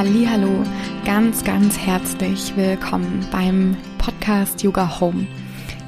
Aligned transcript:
Hallo, 0.00 0.62
ganz 1.04 1.42
ganz 1.42 1.76
herzlich 1.76 2.56
willkommen 2.56 3.26
beim 3.32 3.76
Podcast 3.98 4.62
Yoga 4.62 5.00
Home. 5.00 5.26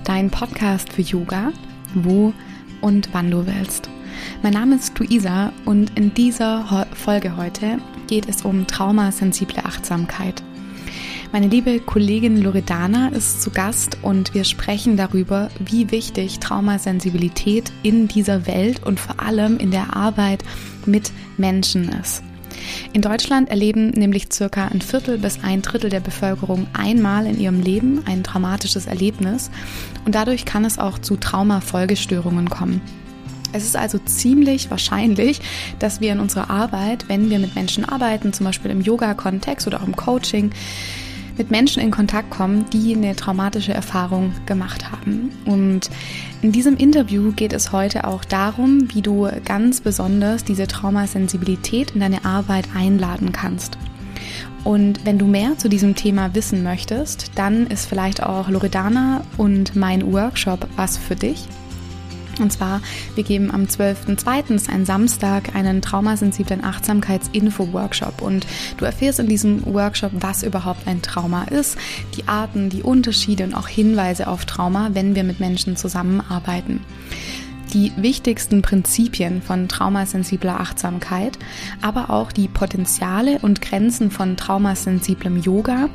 Dein 0.02 0.30
Podcast 0.30 0.92
für 0.92 1.02
Yoga, 1.02 1.52
wo 1.94 2.32
und 2.80 3.08
wann 3.12 3.30
du 3.30 3.46
willst. 3.46 3.88
Mein 4.42 4.54
Name 4.54 4.74
ist 4.74 4.98
Luisa 4.98 5.52
und 5.64 5.96
in 5.96 6.12
dieser 6.12 6.88
Folge 6.92 7.36
heute 7.36 7.78
geht 8.08 8.28
es 8.28 8.42
um 8.42 8.66
traumasensible 8.66 9.64
Achtsamkeit. 9.64 10.42
Meine 11.30 11.46
liebe 11.46 11.78
Kollegin 11.78 12.42
Loredana 12.42 13.10
ist 13.10 13.42
zu 13.42 13.52
Gast 13.52 13.98
und 14.02 14.34
wir 14.34 14.42
sprechen 14.42 14.96
darüber, 14.96 15.50
wie 15.60 15.92
wichtig 15.92 16.40
Traumasensibilität 16.40 17.70
in 17.84 18.08
dieser 18.08 18.48
Welt 18.48 18.84
und 18.84 18.98
vor 18.98 19.20
allem 19.20 19.58
in 19.58 19.70
der 19.70 19.94
Arbeit 19.94 20.42
mit 20.84 21.12
Menschen 21.36 21.90
ist. 21.90 22.24
In 22.92 23.02
Deutschland 23.02 23.48
erleben 23.48 23.90
nämlich 23.90 24.32
circa 24.32 24.66
ein 24.66 24.80
Viertel 24.80 25.18
bis 25.18 25.42
ein 25.42 25.62
Drittel 25.62 25.90
der 25.90 26.00
Bevölkerung 26.00 26.66
einmal 26.72 27.26
in 27.26 27.38
ihrem 27.38 27.60
Leben 27.60 28.02
ein 28.06 28.24
traumatisches 28.24 28.86
Erlebnis 28.86 29.50
und 30.04 30.14
dadurch 30.14 30.44
kann 30.44 30.64
es 30.64 30.78
auch 30.78 30.98
zu 30.98 31.16
Traumafolgestörungen 31.16 32.50
kommen. 32.50 32.80
Es 33.52 33.64
ist 33.64 33.76
also 33.76 33.98
ziemlich 33.98 34.70
wahrscheinlich, 34.70 35.40
dass 35.78 36.00
wir 36.00 36.12
in 36.12 36.20
unserer 36.20 36.50
Arbeit, 36.50 37.08
wenn 37.08 37.30
wir 37.30 37.38
mit 37.38 37.54
Menschen 37.54 37.84
arbeiten, 37.84 38.32
zum 38.32 38.46
Beispiel 38.46 38.70
im 38.70 38.80
Yoga-Kontext 38.80 39.66
oder 39.66 39.82
auch 39.82 39.86
im 39.86 39.96
Coaching, 39.96 40.52
mit 41.40 41.50
Menschen 41.50 41.82
in 41.82 41.90
Kontakt 41.90 42.28
kommen, 42.28 42.66
die 42.68 42.94
eine 42.94 43.16
traumatische 43.16 43.72
Erfahrung 43.72 44.34
gemacht 44.44 44.92
haben. 44.92 45.30
Und 45.46 45.88
in 46.42 46.52
diesem 46.52 46.76
Interview 46.76 47.32
geht 47.32 47.54
es 47.54 47.72
heute 47.72 48.06
auch 48.06 48.26
darum, 48.26 48.92
wie 48.92 49.00
du 49.00 49.26
ganz 49.46 49.80
besonders 49.80 50.44
diese 50.44 50.66
Traumasensibilität 50.66 51.92
in 51.92 52.00
deine 52.00 52.26
Arbeit 52.26 52.68
einladen 52.76 53.32
kannst. 53.32 53.78
Und 54.64 55.06
wenn 55.06 55.16
du 55.16 55.26
mehr 55.26 55.56
zu 55.56 55.70
diesem 55.70 55.94
Thema 55.94 56.34
wissen 56.34 56.62
möchtest, 56.62 57.30
dann 57.36 57.66
ist 57.68 57.86
vielleicht 57.86 58.22
auch 58.22 58.50
Loredana 58.50 59.22
und 59.38 59.74
mein 59.74 60.12
Workshop 60.12 60.68
was 60.76 60.98
für 60.98 61.16
dich. 61.16 61.48
Und 62.40 62.52
zwar, 62.52 62.80
wir 63.14 63.24
geben 63.24 63.50
am 63.50 63.64
12.02., 63.64 64.70
ein 64.70 64.84
Samstag, 64.84 65.54
einen 65.54 65.82
traumasensiblen 65.82 66.64
Achtsamkeits-Info-Workshop. 66.64 68.22
Und 68.22 68.46
du 68.76 68.84
erfährst 68.84 69.20
in 69.20 69.28
diesem 69.28 69.64
Workshop, 69.66 70.12
was 70.14 70.42
überhaupt 70.42 70.86
ein 70.86 71.02
Trauma 71.02 71.44
ist, 71.44 71.76
die 72.16 72.26
Arten, 72.28 72.70
die 72.70 72.82
Unterschiede 72.82 73.44
und 73.44 73.54
auch 73.54 73.68
Hinweise 73.68 74.28
auf 74.28 74.44
Trauma, 74.44 74.90
wenn 74.92 75.14
wir 75.14 75.24
mit 75.24 75.40
Menschen 75.40 75.76
zusammenarbeiten 75.76 76.80
die 77.72 77.92
wichtigsten 77.96 78.62
Prinzipien 78.62 79.42
von 79.42 79.68
traumasensibler 79.68 80.58
Achtsamkeit, 80.58 81.38
aber 81.80 82.10
auch 82.10 82.32
die 82.32 82.48
Potenziale 82.48 83.38
und 83.42 83.60
Grenzen 83.60 84.10
von 84.10 84.36
traumasensiblem 84.36 85.40
Yoga 85.40 85.88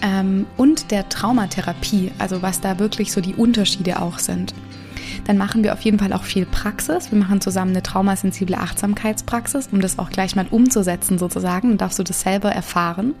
ähm, 0.00 0.46
und 0.56 0.90
der 0.90 1.10
Traumatherapie, 1.10 2.12
also 2.18 2.40
was 2.40 2.62
da 2.62 2.78
wirklich 2.78 3.12
so 3.12 3.20
die 3.20 3.34
Unterschiede 3.34 4.00
auch 4.00 4.18
sind 4.18 4.54
dann 5.24 5.38
machen 5.38 5.64
wir 5.64 5.72
auf 5.72 5.80
jeden 5.82 5.98
Fall 5.98 6.12
auch 6.12 6.24
viel 6.24 6.46
Praxis. 6.46 7.10
Wir 7.10 7.18
machen 7.18 7.40
zusammen 7.40 7.72
eine 7.72 7.82
traumasensible 7.82 8.56
Achtsamkeitspraxis, 8.56 9.68
um 9.72 9.80
das 9.80 9.98
auch 9.98 10.10
gleich 10.10 10.36
mal 10.36 10.46
umzusetzen 10.50 11.18
sozusagen. 11.18 11.70
Dann 11.70 11.78
darfst 11.78 11.98
du 11.98 12.02
das 12.02 12.20
selber 12.20 12.50
erfahren. 12.50 13.14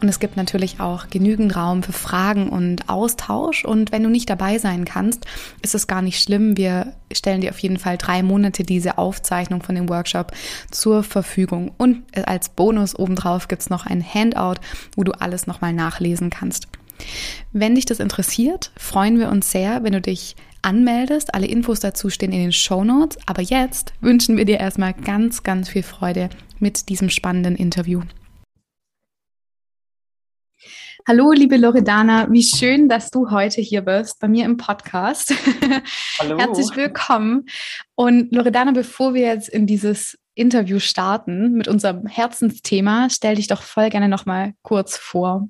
Und 0.00 0.08
es 0.08 0.20
gibt 0.20 0.36
natürlich 0.36 0.80
auch 0.80 1.08
genügend 1.10 1.56
Raum 1.56 1.82
für 1.82 1.92
Fragen 1.92 2.48
und 2.48 2.88
Austausch. 2.88 3.64
Und 3.64 3.92
wenn 3.92 4.02
du 4.02 4.08
nicht 4.08 4.30
dabei 4.30 4.58
sein 4.58 4.84
kannst, 4.84 5.26
ist 5.62 5.74
es 5.74 5.86
gar 5.86 6.02
nicht 6.02 6.20
schlimm. 6.20 6.56
Wir 6.56 6.92
stellen 7.12 7.40
dir 7.40 7.50
auf 7.50 7.58
jeden 7.58 7.78
Fall 7.78 7.96
drei 7.98 8.22
Monate 8.22 8.64
diese 8.64 8.98
Aufzeichnung 8.98 9.62
von 9.62 9.74
dem 9.74 9.88
Workshop 9.88 10.32
zur 10.70 11.02
Verfügung. 11.02 11.72
Und 11.76 12.02
als 12.26 12.48
Bonus 12.48 12.98
obendrauf 12.98 13.48
gibt's 13.48 13.70
noch 13.70 13.86
ein 13.86 14.04
Handout, 14.04 14.60
wo 14.96 15.04
du 15.04 15.12
alles 15.12 15.46
nochmal 15.46 15.72
nachlesen 15.72 16.30
kannst. 16.30 16.68
Wenn 17.52 17.74
dich 17.74 17.86
das 17.86 18.00
interessiert, 18.00 18.70
freuen 18.76 19.18
wir 19.18 19.28
uns 19.28 19.50
sehr, 19.50 19.82
wenn 19.82 19.92
du 19.92 20.00
dich 20.00 20.36
anmeldest. 20.62 21.34
Alle 21.34 21.46
Infos 21.46 21.80
dazu 21.80 22.10
stehen 22.10 22.32
in 22.32 22.40
den 22.40 22.52
Show 22.52 22.84
Notes. 22.84 23.18
Aber 23.26 23.42
jetzt 23.42 23.92
wünschen 24.00 24.36
wir 24.36 24.44
dir 24.44 24.58
erstmal 24.58 24.94
ganz, 24.94 25.42
ganz 25.42 25.68
viel 25.68 25.82
Freude 25.82 26.28
mit 26.58 26.88
diesem 26.88 27.10
spannenden 27.10 27.56
Interview. 27.56 28.02
Hallo, 31.08 31.32
liebe 31.32 31.56
Loredana, 31.56 32.30
wie 32.30 32.42
schön, 32.42 32.88
dass 32.88 33.10
du 33.10 33.30
heute 33.30 33.62
hier 33.62 33.80
bist 33.80 34.20
bei 34.20 34.28
mir 34.28 34.44
im 34.44 34.58
Podcast. 34.58 35.34
Hallo. 36.18 36.38
Herzlich 36.38 36.76
willkommen. 36.76 37.46
Und 37.94 38.32
Loredana, 38.32 38.72
bevor 38.72 39.14
wir 39.14 39.22
jetzt 39.22 39.48
in 39.48 39.66
dieses 39.66 40.18
Interview 40.34 40.78
starten 40.78 41.54
mit 41.54 41.68
unserem 41.68 42.06
Herzensthema, 42.06 43.08
stell 43.10 43.36
dich 43.36 43.46
doch 43.46 43.62
voll 43.62 43.88
gerne 43.88 44.08
noch 44.08 44.26
mal 44.26 44.52
kurz 44.62 44.96
vor. 44.96 45.48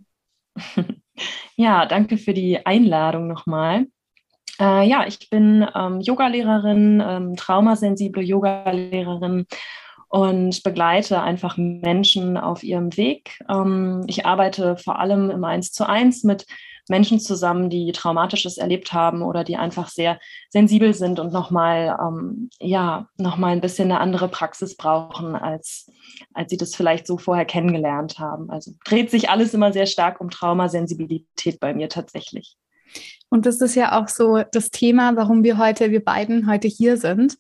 Ja, 1.57 1.87
danke 1.87 2.19
für 2.19 2.35
die 2.35 2.65
Einladung 2.65 3.27
nochmal. 3.27 3.87
Äh, 4.61 4.87
ja, 4.89 5.07
ich 5.07 5.31
bin 5.31 5.67
ähm, 5.75 6.01
Yogalehrerin, 6.01 7.03
ähm, 7.07 7.37
traumasensible 7.37 8.23
Yogalehrerin 8.23 9.47
und 10.09 10.63
begleite 10.63 11.23
einfach 11.23 11.57
Menschen 11.57 12.37
auf 12.37 12.63
ihrem 12.63 12.97
Weg. 12.97 13.39
Ähm, 13.49 14.05
ich 14.07 14.27
arbeite 14.27 14.77
vor 14.77 14.99
allem 14.99 15.31
im 15.31 15.45
Eins 15.45 15.73
zu 15.73 15.89
eins 15.89 16.25
mit 16.25 16.47
Menschen 16.91 17.21
zusammen, 17.21 17.71
die 17.71 17.93
Traumatisches 17.93 18.59
erlebt 18.59 18.93
haben 18.93 19.23
oder 19.23 19.45
die 19.45 19.57
einfach 19.57 19.89
sehr 19.89 20.19
sensibel 20.51 20.93
sind 20.93 21.19
und 21.19 21.33
nochmal, 21.33 21.97
ähm, 22.01 22.51
ja, 22.59 23.09
nochmal 23.17 23.53
ein 23.53 23.61
bisschen 23.61 23.91
eine 23.91 24.01
andere 24.01 24.29
Praxis 24.29 24.77
brauchen, 24.77 25.35
als, 25.35 25.91
als 26.35 26.51
sie 26.51 26.57
das 26.57 26.75
vielleicht 26.75 27.07
so 27.07 27.17
vorher 27.17 27.47
kennengelernt 27.47 28.19
haben. 28.19 28.51
Also 28.51 28.73
dreht 28.85 29.11
sich 29.11 29.31
alles 29.31 29.55
immer 29.55 29.73
sehr 29.73 29.87
stark 29.87 30.21
um 30.21 30.29
Traumasensibilität 30.29 31.61
bei 31.61 31.73
mir 31.73 31.89
tatsächlich. 31.89 32.57
Und 33.31 33.47
das 33.47 33.61
ist 33.61 33.77
ja 33.77 33.99
auch 33.99 34.09
so 34.09 34.43
das 34.53 34.71
Thema, 34.71 35.15
warum 35.15 35.45
wir 35.45 35.57
heute, 35.57 35.93
wir 35.93 36.05
beiden 36.05 36.51
heute 36.51 36.67
hier 36.67 36.97
sind. 36.97 37.39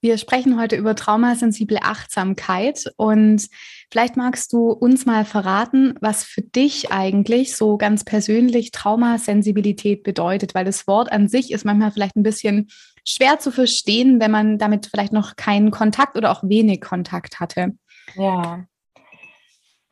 Wir 0.00 0.16
sprechen 0.16 0.60
heute 0.60 0.76
über 0.76 0.94
traumasensible 0.94 1.82
Achtsamkeit 1.82 2.84
und 2.96 3.48
vielleicht 3.90 4.16
magst 4.16 4.52
du 4.52 4.70
uns 4.70 5.06
mal 5.06 5.24
verraten, 5.24 5.94
was 6.00 6.22
für 6.22 6.42
dich 6.42 6.92
eigentlich 6.92 7.56
so 7.56 7.76
ganz 7.76 8.04
persönlich 8.04 8.70
Traumasensibilität 8.70 10.04
bedeutet, 10.04 10.54
weil 10.54 10.64
das 10.64 10.86
Wort 10.86 11.10
an 11.10 11.26
sich 11.26 11.50
ist 11.50 11.64
manchmal 11.64 11.90
vielleicht 11.90 12.14
ein 12.14 12.22
bisschen 12.22 12.68
schwer 13.04 13.40
zu 13.40 13.50
verstehen, 13.50 14.20
wenn 14.20 14.30
man 14.30 14.56
damit 14.58 14.86
vielleicht 14.86 15.12
noch 15.12 15.34
keinen 15.34 15.72
Kontakt 15.72 16.16
oder 16.16 16.30
auch 16.30 16.44
wenig 16.44 16.80
Kontakt 16.80 17.40
hatte. 17.40 17.72
Ja. 18.14 18.66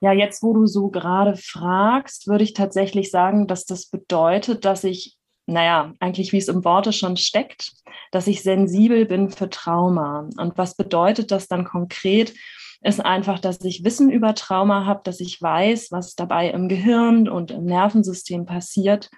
Ja, 0.00 0.12
jetzt 0.12 0.42
wo 0.42 0.52
du 0.52 0.66
so 0.66 0.88
gerade 0.88 1.36
fragst, 1.36 2.28
würde 2.28 2.44
ich 2.44 2.52
tatsächlich 2.52 3.10
sagen, 3.10 3.48
dass 3.48 3.64
das 3.64 3.86
bedeutet, 3.86 4.64
dass 4.64 4.84
ich 4.84 5.15
naja, 5.46 5.94
eigentlich 6.00 6.32
wie 6.32 6.38
es 6.38 6.48
im 6.48 6.64
Worte 6.64 6.92
schon 6.92 7.16
steckt, 7.16 7.72
dass 8.10 8.26
ich 8.26 8.42
sensibel 8.42 9.06
bin 9.06 9.30
für 9.30 9.48
Trauma. 9.48 10.28
Und 10.36 10.58
was 10.58 10.74
bedeutet 10.74 11.30
das 11.30 11.48
dann 11.48 11.64
konkret? 11.64 12.34
Ist 12.82 13.04
einfach, 13.04 13.38
dass 13.38 13.62
ich 13.62 13.84
Wissen 13.84 14.10
über 14.10 14.34
Trauma 14.34 14.84
habe, 14.84 15.00
dass 15.04 15.20
ich 15.20 15.40
weiß, 15.40 15.92
was 15.92 16.14
dabei 16.14 16.50
im 16.50 16.68
Gehirn 16.68 17.28
und 17.28 17.50
im 17.50 17.64
Nervensystem 17.64 18.44
passiert. 18.44 19.08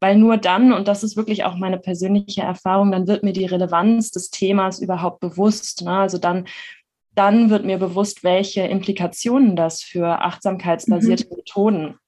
Weil 0.00 0.16
nur 0.16 0.36
dann, 0.36 0.72
und 0.72 0.88
das 0.88 1.02
ist 1.02 1.16
wirklich 1.16 1.44
auch 1.44 1.56
meine 1.56 1.78
persönliche 1.78 2.42
Erfahrung, 2.42 2.92
dann 2.92 3.06
wird 3.06 3.22
mir 3.22 3.32
die 3.32 3.46
Relevanz 3.46 4.10
des 4.10 4.30
Themas 4.30 4.78
überhaupt 4.80 5.20
bewusst. 5.20 5.82
Ne? 5.82 5.92
Also 5.92 6.18
dann, 6.18 6.46
dann 7.14 7.50
wird 7.50 7.64
mir 7.64 7.78
bewusst, 7.78 8.24
welche 8.24 8.62
Implikationen 8.62 9.56
das 9.56 9.82
für 9.82 10.20
achtsamkeitsbasierte 10.20 11.26
mhm. 11.30 11.36
Methoden 11.36 11.98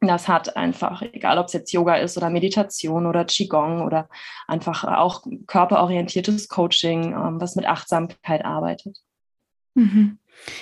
das 0.00 0.28
hat 0.28 0.56
einfach, 0.56 1.02
egal 1.02 1.38
ob 1.38 1.46
es 1.46 1.54
jetzt 1.54 1.72
Yoga 1.72 1.96
ist 1.96 2.16
oder 2.16 2.30
Meditation 2.30 3.06
oder 3.06 3.24
Qigong 3.24 3.82
oder 3.82 4.08
einfach 4.46 4.84
auch 4.84 5.24
körperorientiertes 5.46 6.48
Coaching, 6.48 7.12
ähm, 7.12 7.40
was 7.40 7.56
mit 7.56 7.66
Achtsamkeit 7.66 8.44
arbeitet. 8.44 8.98
Mhm. 9.74 10.18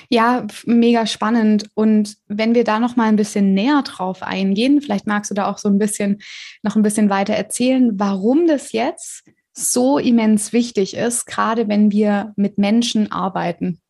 Ja, 0.08 0.46
mega 0.66 1.06
spannend. 1.06 1.68
Und 1.74 2.16
wenn 2.26 2.54
wir 2.54 2.62
da 2.62 2.78
noch 2.78 2.94
mal 2.94 3.08
ein 3.08 3.16
bisschen 3.16 3.54
näher 3.54 3.82
drauf 3.82 4.22
eingehen, 4.22 4.80
vielleicht 4.80 5.06
magst 5.06 5.30
du 5.30 5.34
da 5.34 5.50
auch 5.50 5.58
so 5.58 5.68
ein 5.68 5.78
bisschen 5.78 6.22
noch 6.62 6.76
ein 6.76 6.82
bisschen 6.82 7.10
weiter 7.10 7.34
erzählen, 7.34 7.98
warum 7.98 8.46
das 8.46 8.72
jetzt 8.72 9.24
so 9.52 9.98
immens 9.98 10.52
wichtig 10.52 10.94
ist, 10.96 11.26
gerade 11.26 11.68
wenn 11.68 11.90
wir 11.90 12.32
mit 12.36 12.58
Menschen 12.58 13.10
arbeiten. 13.10 13.80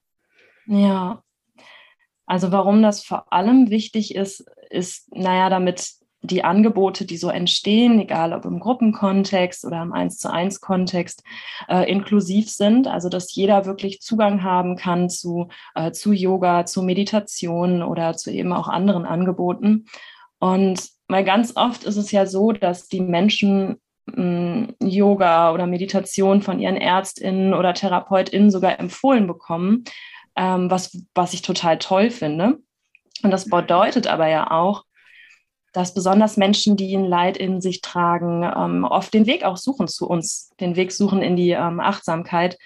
Ja, 0.67 1.23
also 2.27 2.53
warum 2.53 2.83
das 2.83 3.05
vor 3.05 3.33
allem 3.33 3.71
wichtig 3.71 4.15
ist, 4.15 4.45
ist, 4.75 5.15
naja, 5.17 5.49
damit 5.49 5.95
die 6.25 6.43
Angebote, 6.43 7.05
die 7.05 7.19
so 7.19 7.29
entstehen, 7.29 8.01
egal 8.01 8.33
ob 8.33 8.47
im 8.47 8.59
Gruppenkontext 8.59 9.65
oder 9.65 9.83
im 9.83 9.93
Eins 9.93 10.19
zu 10.19 10.33
eins 10.33 10.61
Kontext, 10.61 11.23
äh, 11.69 11.91
inklusiv 11.91 12.51
sind. 12.51 12.87
Also 12.87 13.11
dass 13.11 13.35
jeder 13.35 13.67
wirklich 13.67 14.01
Zugang 14.01 14.43
haben 14.43 14.77
kann 14.77 15.11
zu, 15.11 15.49
äh, 15.75 15.93
zu 15.93 16.13
Yoga, 16.13 16.65
zu 16.65 16.83
Meditation 16.83 17.83
oder 17.83 18.17
zu 18.17 18.31
eben 18.31 18.53
auch 18.55 18.69
anderen 18.69 19.05
Angeboten. 19.05 19.87
Und 20.39 20.89
weil 21.09 21.25
ganz 21.25 21.57
oft 21.57 21.85
ist 21.85 21.97
es 21.97 22.11
ja 22.11 22.25
so, 22.25 22.53
dass 22.53 22.89
die 22.89 23.03
Menschen 23.03 23.77
mh, 24.07 24.69
Yoga 24.83 25.53
oder 25.53 25.67
Meditation 25.67 26.41
von 26.41 26.59
ihren 26.59 26.77
Ärztinnen 26.77 27.53
oder 27.53 27.75
Therapeutinnen 27.75 28.51
sogar 28.51 28.81
empfohlen 28.81 29.27
bekommen, 29.27 29.85
ähm, 30.37 30.71
was, 30.71 31.05
was 31.15 31.35
ich 31.35 31.43
total 31.43 31.79
toll 31.79 32.11
finde. 32.11 32.59
Und 33.25 33.31
das 33.31 33.49
bedeutet 33.49 34.07
aber 34.07 34.29
ja 34.29 34.51
auch, 34.51 34.85
dass 35.73 35.93
besonders 35.93 36.37
Menschen, 36.37 36.77
die 36.77 36.95
ein 36.97 37.05
Leid 37.05 37.37
in 37.37 37.61
sich 37.61 37.81
tragen, 37.81 38.45
ähm, 38.45 38.85
oft 38.85 39.13
den 39.13 39.27
Weg 39.27 39.45
auch 39.45 39.57
suchen 39.57 39.89
zu 39.89 40.09
uns, 40.09 40.51
den 40.61 40.77
Weg 40.77 40.93
suchen 40.93 41.21
in 41.21 41.35
die 41.35 41.51
ähm, 41.51 41.81
Achtsamkeit. 41.81 42.57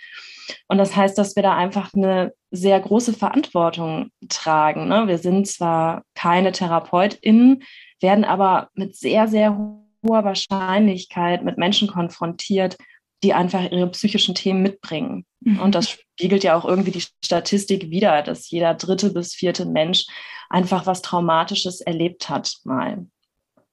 Und 0.67 0.79
das 0.79 0.95
heißt, 0.95 1.17
dass 1.17 1.37
wir 1.37 1.43
da 1.43 1.57
einfach 1.57 1.95
eine 1.95 2.33
sehr 2.51 2.79
große 2.81 3.15
Verantwortung 3.15 4.11
tragen. 4.29 4.89
Ne? 4.89 5.07
Wir 5.07 5.19
sind 5.19 5.47
zwar 5.47 6.03
keine 6.15 6.53
TherapeutInnen, 6.53 7.63
werden 8.01 8.25
aber 8.25 8.69
mit 8.75 8.97
sehr, 8.97 9.29
sehr 9.29 9.57
hoher 9.57 10.25
Wahrscheinlichkeit 10.25 11.45
mit 11.45 11.57
Menschen 11.57 11.89
konfrontiert, 11.89 12.77
die 13.23 13.35
einfach 13.35 13.71
ihre 13.71 13.89
psychischen 13.91 14.35
Themen 14.35 14.63
mitbringen. 14.63 15.25
Mhm. 15.41 15.61
Und 15.61 15.75
das 15.75 15.91
spiegelt 15.91 16.45
ja 16.45 16.57
auch 16.57 16.65
irgendwie 16.65 16.93
die 16.93 17.05
Statistik 17.25 17.91
wider, 17.91 18.23
dass 18.23 18.51
jeder 18.51 18.75
dritte 18.75 19.13
bis 19.13 19.35
vierte 19.35 19.67
Mensch 19.67 20.07
einfach 20.51 20.87
was 20.87 21.03
Traumatisches 21.03 21.81
erlebt 21.81 22.29
hat 22.29 22.59
mal. 22.65 23.07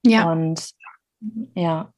Ja. 0.05 0.31
Und 0.31 0.69
ja. 1.55 1.91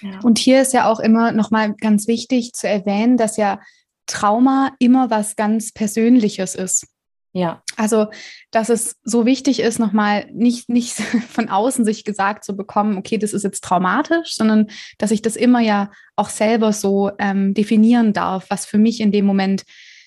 ja. 0.00 0.20
Und 0.22 0.38
hier 0.38 0.62
ist 0.62 0.72
ja 0.72 0.90
auch 0.90 1.00
immer 1.00 1.32
nochmal 1.32 1.74
ganz 1.74 2.06
wichtig 2.06 2.52
zu 2.52 2.68
erwähnen, 2.68 3.16
dass 3.16 3.36
ja 3.36 3.60
Trauma 4.06 4.72
immer 4.78 5.10
was 5.10 5.36
ganz 5.36 5.72
Persönliches 5.72 6.54
ist. 6.54 6.86
Ja. 7.32 7.62
Also, 7.76 8.08
dass 8.50 8.68
es 8.68 8.98
so 9.04 9.24
wichtig 9.24 9.60
ist, 9.60 9.78
nochmal 9.78 10.28
nicht, 10.32 10.68
nicht 10.68 10.92
von 11.30 11.48
außen 11.48 11.84
sich 11.84 12.04
gesagt 12.04 12.44
zu 12.44 12.56
bekommen, 12.56 12.98
okay, 12.98 13.18
das 13.18 13.32
ist 13.32 13.44
jetzt 13.44 13.62
traumatisch, 13.62 14.34
sondern 14.34 14.68
dass 14.98 15.10
ich 15.10 15.22
das 15.22 15.36
immer 15.36 15.60
ja 15.60 15.90
auch 16.16 16.28
selber 16.28 16.72
so 16.72 17.10
ähm, 17.18 17.54
definieren 17.54 18.12
darf, 18.12 18.46
was 18.50 18.66
für 18.66 18.78
mich 18.78 19.00
in 19.00 19.12
dem 19.12 19.24
Moment 19.24 19.64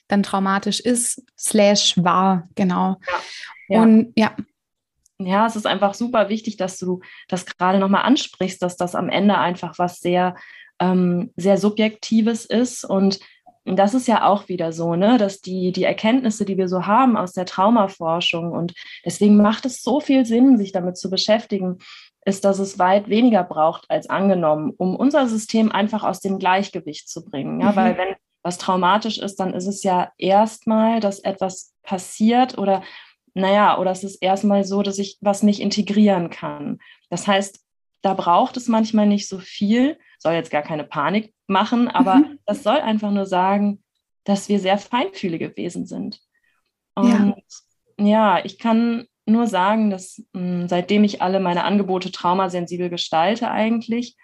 dann 0.07 0.23
traumatisch 0.23 0.79
ist, 0.79 1.23
slash 1.37 1.95
war, 1.97 2.49
genau. 2.55 2.97
Ja. 3.69 3.81
Und 3.81 4.13
ja. 4.15 4.35
Ja, 5.19 5.47
es 5.47 5.55
ist 5.55 5.65
einfach 5.65 5.93
super 5.93 6.27
wichtig, 6.27 6.57
dass 6.57 6.77
du 6.77 6.99
das 7.29 7.45
gerade 7.45 7.79
nochmal 7.79 8.03
ansprichst, 8.03 8.61
dass 8.61 8.75
das 8.75 8.95
am 8.95 9.09
Ende 9.09 9.37
einfach 9.37 9.79
was 9.79 9.99
sehr, 9.99 10.35
ähm, 10.79 11.31
sehr 11.37 11.57
Subjektives 11.57 12.45
ist. 12.45 12.83
Und 12.83 13.19
das 13.65 13.93
ist 13.93 14.07
ja 14.07 14.25
auch 14.25 14.49
wieder 14.49 14.73
so, 14.73 14.95
ne, 14.95 15.17
dass 15.17 15.39
die, 15.41 15.71
die 15.71 15.85
Erkenntnisse, 15.85 16.45
die 16.45 16.57
wir 16.57 16.67
so 16.67 16.85
haben 16.85 17.15
aus 17.15 17.31
der 17.31 17.45
Traumaforschung 17.45 18.51
und 18.51 18.73
deswegen 19.05 19.37
macht 19.37 19.65
es 19.65 19.81
so 19.81 19.99
viel 19.99 20.25
Sinn, 20.25 20.57
sich 20.57 20.71
damit 20.71 20.97
zu 20.97 21.09
beschäftigen, 21.09 21.77
ist, 22.25 22.45
dass 22.45 22.59
es 22.59 22.79
weit 22.79 23.09
weniger 23.09 23.43
braucht 23.43 23.89
als 23.89 24.09
angenommen, 24.09 24.73
um 24.77 24.95
unser 24.95 25.27
System 25.27 25.71
einfach 25.71 26.03
aus 26.03 26.19
dem 26.19 26.39
Gleichgewicht 26.39 27.09
zu 27.09 27.23
bringen. 27.23 27.59
Ja, 27.61 27.71
mhm. 27.71 27.75
weil 27.75 27.97
wenn 27.97 28.15
was 28.43 28.57
traumatisch 28.57 29.19
ist, 29.19 29.39
dann 29.39 29.53
ist 29.53 29.67
es 29.67 29.83
ja 29.83 30.11
erstmal, 30.17 30.99
dass 30.99 31.19
etwas 31.19 31.73
passiert 31.81 32.57
oder 32.57 32.83
naja, 33.33 33.79
oder 33.79 33.91
es 33.91 34.03
ist 34.03 34.21
erstmal 34.21 34.63
so, 34.63 34.83
dass 34.83 34.99
ich 34.99 35.17
was 35.21 35.41
nicht 35.41 35.59
integrieren 35.59 36.29
kann. 36.29 36.79
Das 37.09 37.25
heißt, 37.25 37.59
da 38.01 38.13
braucht 38.13 38.57
es 38.57 38.67
manchmal 38.67 39.07
nicht 39.07 39.27
so 39.27 39.39
viel, 39.39 39.97
soll 40.19 40.33
jetzt 40.33 40.51
gar 40.51 40.61
keine 40.61 40.83
Panik 40.83 41.32
machen, 41.47 41.87
aber 41.87 42.15
mhm. 42.15 42.39
das 42.45 42.63
soll 42.63 42.79
einfach 42.79 43.11
nur 43.11 43.25
sagen, 43.25 43.83
dass 44.23 44.49
wir 44.49 44.59
sehr 44.59 44.77
feinfühlig 44.77 45.39
gewesen 45.39 45.85
sind. 45.85 46.19
Und 46.95 47.35
ja, 47.99 48.35
ja 48.37 48.45
ich 48.45 48.59
kann 48.59 49.05
nur 49.25 49.47
sagen, 49.47 49.89
dass 49.89 50.23
mh, 50.33 50.39
hm, 50.41 50.67
seitdem 50.67 51.03
ich 51.03 51.21
alle 51.21 51.39
meine 51.39 51.63
Angebote 51.63 52.11
traumasensibel 52.11 52.89
gestalte 52.89 53.49
eigentlich, 53.49 54.15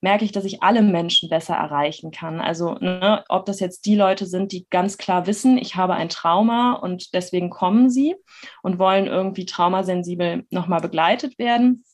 merke 0.00 0.24
ich, 0.24 0.32
dass 0.32 0.44
ich 0.44 0.62
alle 0.62 0.82
Menschen 0.82 1.28
besser 1.28 1.54
erreichen 1.54 2.10
kann. 2.10 2.40
Also 2.40 2.74
ne, 2.74 3.24
ob 3.28 3.46
das 3.46 3.60
jetzt 3.60 3.86
die 3.86 3.96
Leute 3.96 4.26
sind, 4.26 4.52
die 4.52 4.66
ganz 4.70 4.98
klar 4.98 5.26
wissen, 5.26 5.58
ich 5.58 5.74
habe 5.74 5.94
ein 5.94 6.08
Trauma 6.08 6.74
und 6.74 7.14
deswegen 7.14 7.50
kommen 7.50 7.90
sie 7.90 8.14
und 8.62 8.78
wollen 8.78 9.06
irgendwie 9.06 9.46
traumasensibel 9.46 10.44
nochmal 10.50 10.80
begleitet 10.80 11.38
werden. 11.38 11.84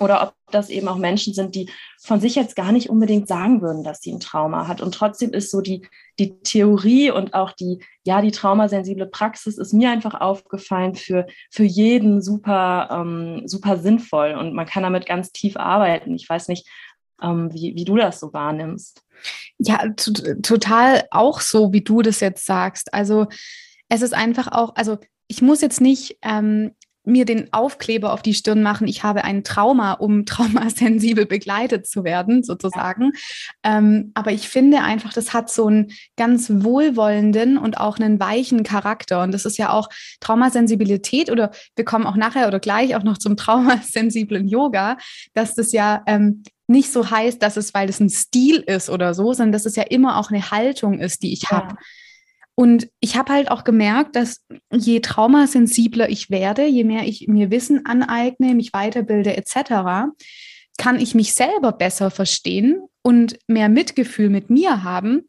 Oder 0.00 0.22
ob 0.22 0.34
das 0.50 0.70
eben 0.70 0.88
auch 0.88 0.96
Menschen 0.96 1.34
sind, 1.34 1.54
die 1.54 1.70
von 2.02 2.20
sich 2.20 2.34
jetzt 2.34 2.56
gar 2.56 2.72
nicht 2.72 2.90
unbedingt 2.90 3.28
sagen 3.28 3.62
würden, 3.62 3.84
dass 3.84 4.00
sie 4.00 4.12
ein 4.12 4.20
Trauma 4.20 4.66
hat. 4.66 4.80
Und 4.80 4.94
trotzdem 4.94 5.32
ist 5.32 5.50
so 5.50 5.60
die, 5.60 5.86
die 6.18 6.38
Theorie 6.40 7.10
und 7.10 7.34
auch 7.34 7.52
die, 7.52 7.82
ja, 8.04 8.20
die 8.20 8.30
traumasensible 8.30 9.06
Praxis 9.06 9.58
ist 9.58 9.72
mir 9.72 9.90
einfach 9.90 10.20
aufgefallen 10.20 10.94
für, 10.94 11.26
für 11.50 11.64
jeden 11.64 12.22
super, 12.22 12.88
ähm, 12.90 13.46
super 13.46 13.78
sinnvoll. 13.78 14.34
Und 14.34 14.54
man 14.54 14.66
kann 14.66 14.82
damit 14.82 15.06
ganz 15.06 15.32
tief 15.32 15.56
arbeiten. 15.56 16.14
Ich 16.14 16.28
weiß 16.28 16.48
nicht, 16.48 16.68
ähm, 17.22 17.52
wie, 17.52 17.74
wie 17.76 17.84
du 17.84 17.96
das 17.96 18.20
so 18.20 18.32
wahrnimmst. 18.32 19.02
Ja, 19.58 19.88
total 20.42 21.04
auch 21.10 21.40
so, 21.40 21.72
wie 21.72 21.82
du 21.82 22.02
das 22.02 22.20
jetzt 22.20 22.44
sagst. 22.44 22.92
Also 22.92 23.26
es 23.88 24.02
ist 24.02 24.14
einfach 24.14 24.48
auch, 24.50 24.74
also 24.74 24.98
ich 25.28 25.40
muss 25.40 25.60
jetzt 25.60 25.80
nicht 25.80 26.18
ähm, 26.22 26.72
mir 27.04 27.24
den 27.24 27.52
Aufkleber 27.52 28.12
auf 28.12 28.22
die 28.22 28.34
Stirn 28.34 28.62
machen, 28.62 28.88
ich 28.88 29.02
habe 29.02 29.24
ein 29.24 29.44
Trauma, 29.44 29.92
um 29.92 30.24
traumasensibel 30.26 31.26
begleitet 31.26 31.86
zu 31.86 32.04
werden, 32.04 32.42
sozusagen. 32.42 33.12
Ja. 33.64 33.78
Ähm, 33.78 34.10
aber 34.14 34.32
ich 34.32 34.48
finde 34.48 34.82
einfach, 34.82 35.12
das 35.12 35.32
hat 35.32 35.50
so 35.50 35.66
einen 35.66 35.92
ganz 36.16 36.50
wohlwollenden 36.50 37.58
und 37.58 37.78
auch 37.78 37.98
einen 37.98 38.18
weichen 38.20 38.62
Charakter. 38.62 39.22
Und 39.22 39.32
das 39.32 39.44
ist 39.44 39.58
ja 39.58 39.70
auch 39.70 39.88
Traumasensibilität 40.20 41.30
oder 41.30 41.50
wir 41.76 41.84
kommen 41.84 42.06
auch 42.06 42.16
nachher 42.16 42.48
oder 42.48 42.60
gleich 42.60 42.96
auch 42.96 43.02
noch 43.02 43.18
zum 43.18 43.36
traumasensiblen 43.44 44.48
Yoga, 44.48 44.96
dass 45.34 45.54
das 45.54 45.72
ja 45.72 46.02
ähm, 46.06 46.42
nicht 46.66 46.90
so 46.92 47.10
heißt, 47.10 47.42
dass 47.42 47.56
es, 47.56 47.74
weil 47.74 47.88
es 47.88 48.00
ein 48.00 48.08
Stil 48.08 48.56
ist 48.66 48.88
oder 48.88 49.12
so, 49.12 49.32
sondern 49.34 49.52
dass 49.52 49.66
es 49.66 49.76
ja 49.76 49.82
immer 49.82 50.18
auch 50.18 50.30
eine 50.30 50.50
Haltung 50.50 50.98
ist, 50.98 51.22
die 51.22 51.32
ich 51.32 51.42
ja. 51.42 51.50
habe. 51.50 51.76
Und 52.56 52.88
ich 53.00 53.16
habe 53.16 53.32
halt 53.32 53.50
auch 53.50 53.64
gemerkt, 53.64 54.14
dass 54.14 54.44
je 54.72 55.00
traumasensibler 55.00 56.08
ich 56.08 56.30
werde, 56.30 56.66
je 56.66 56.84
mehr 56.84 57.04
ich 57.04 57.26
mir 57.26 57.50
Wissen 57.50 57.84
aneigne, 57.84 58.54
mich 58.54 58.72
weiterbilde 58.72 59.36
etc., 59.36 60.12
kann 60.76 60.98
ich 60.98 61.14
mich 61.14 61.34
selber 61.34 61.72
besser 61.72 62.10
verstehen 62.10 62.82
und 63.02 63.38
mehr 63.46 63.68
Mitgefühl 63.68 64.28
mit 64.28 64.50
mir 64.50 64.82
haben 64.82 65.22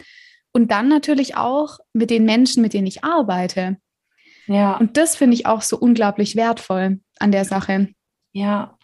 und 0.53 0.71
dann 0.71 0.87
natürlich 0.87 1.35
auch 1.35 1.79
mit 1.93 2.09
den 2.09 2.25
Menschen, 2.25 2.61
mit 2.61 2.73
denen 2.73 2.87
ich 2.87 3.03
arbeite. 3.03 3.77
Ja. 4.47 4.77
Und 4.77 4.97
das 4.97 5.15
finde 5.15 5.35
ich 5.35 5.45
auch 5.45 5.61
so 5.61 5.77
unglaublich 5.77 6.35
wertvoll 6.35 6.99
an 7.19 7.31
der 7.31 7.45
Sache. 7.45 7.89
Ja, 8.31 8.77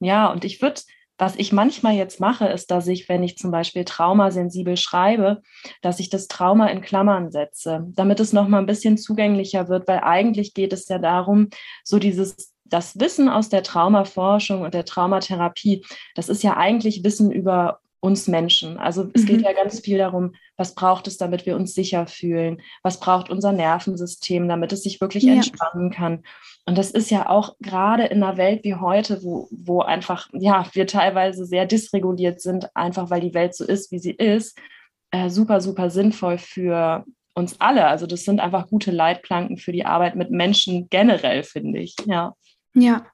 ja, 0.00 0.28
und 0.28 0.44
ich 0.44 0.62
würde 0.62 0.80
was 1.20 1.36
ich 1.36 1.52
manchmal 1.52 1.94
jetzt 1.94 2.18
mache, 2.18 2.46
ist, 2.48 2.70
dass 2.70 2.86
ich, 2.86 3.08
wenn 3.10 3.22
ich 3.22 3.36
zum 3.36 3.50
Beispiel 3.50 3.84
traumasensibel 3.84 4.78
schreibe, 4.78 5.42
dass 5.82 6.00
ich 6.00 6.08
das 6.08 6.28
Trauma 6.28 6.68
in 6.68 6.80
Klammern 6.80 7.30
setze, 7.30 7.86
damit 7.90 8.20
es 8.20 8.32
nochmal 8.32 8.60
ein 8.60 8.66
bisschen 8.66 8.96
zugänglicher 8.96 9.68
wird, 9.68 9.86
weil 9.86 10.00
eigentlich 10.00 10.54
geht 10.54 10.72
es 10.72 10.88
ja 10.88 10.98
darum, 10.98 11.48
so 11.84 11.98
dieses 11.98 12.54
das 12.64 12.98
Wissen 12.98 13.28
aus 13.28 13.48
der 13.48 13.64
Traumaforschung 13.64 14.62
und 14.62 14.74
der 14.74 14.84
Traumatherapie, 14.84 15.84
das 16.14 16.28
ist 16.28 16.42
ja 16.42 16.56
eigentlich 16.56 17.04
Wissen 17.04 17.32
über 17.32 17.79
uns 18.00 18.28
Menschen. 18.28 18.78
Also 18.78 19.10
es 19.12 19.22
mhm. 19.22 19.26
geht 19.26 19.42
ja 19.42 19.52
ganz 19.52 19.80
viel 19.80 19.98
darum, 19.98 20.32
was 20.56 20.74
braucht 20.74 21.06
es, 21.06 21.18
damit 21.18 21.46
wir 21.46 21.54
uns 21.54 21.74
sicher 21.74 22.06
fühlen? 22.06 22.62
Was 22.82 22.98
braucht 22.98 23.30
unser 23.30 23.52
Nervensystem, 23.52 24.48
damit 24.48 24.72
es 24.72 24.82
sich 24.82 25.00
wirklich 25.00 25.24
ja. 25.24 25.34
entspannen 25.34 25.90
kann? 25.90 26.22
Und 26.66 26.78
das 26.78 26.90
ist 26.90 27.10
ja 27.10 27.28
auch 27.28 27.56
gerade 27.60 28.04
in 28.04 28.22
einer 28.22 28.36
Welt 28.36 28.64
wie 28.64 28.74
heute, 28.74 29.22
wo, 29.22 29.48
wo 29.50 29.80
einfach, 29.80 30.28
ja, 30.32 30.66
wir 30.72 30.86
teilweise 30.86 31.44
sehr 31.44 31.66
dysreguliert 31.66 32.40
sind, 32.40 32.74
einfach 32.74 33.10
weil 33.10 33.20
die 33.20 33.34
Welt 33.34 33.54
so 33.54 33.64
ist, 33.64 33.92
wie 33.92 33.98
sie 33.98 34.12
ist, 34.12 34.58
äh, 35.10 35.28
super, 35.28 35.60
super 35.60 35.90
sinnvoll 35.90 36.38
für 36.38 37.04
uns 37.34 37.60
alle. 37.60 37.86
Also 37.86 38.06
das 38.06 38.24
sind 38.24 38.40
einfach 38.40 38.68
gute 38.68 38.92
Leitplanken 38.92 39.58
für 39.58 39.72
die 39.72 39.84
Arbeit 39.84 40.16
mit 40.16 40.30
Menschen 40.30 40.88
generell, 40.90 41.42
finde 41.42 41.80
ich. 41.80 41.96
Ja. 42.06 42.34
Ja. 42.74 43.06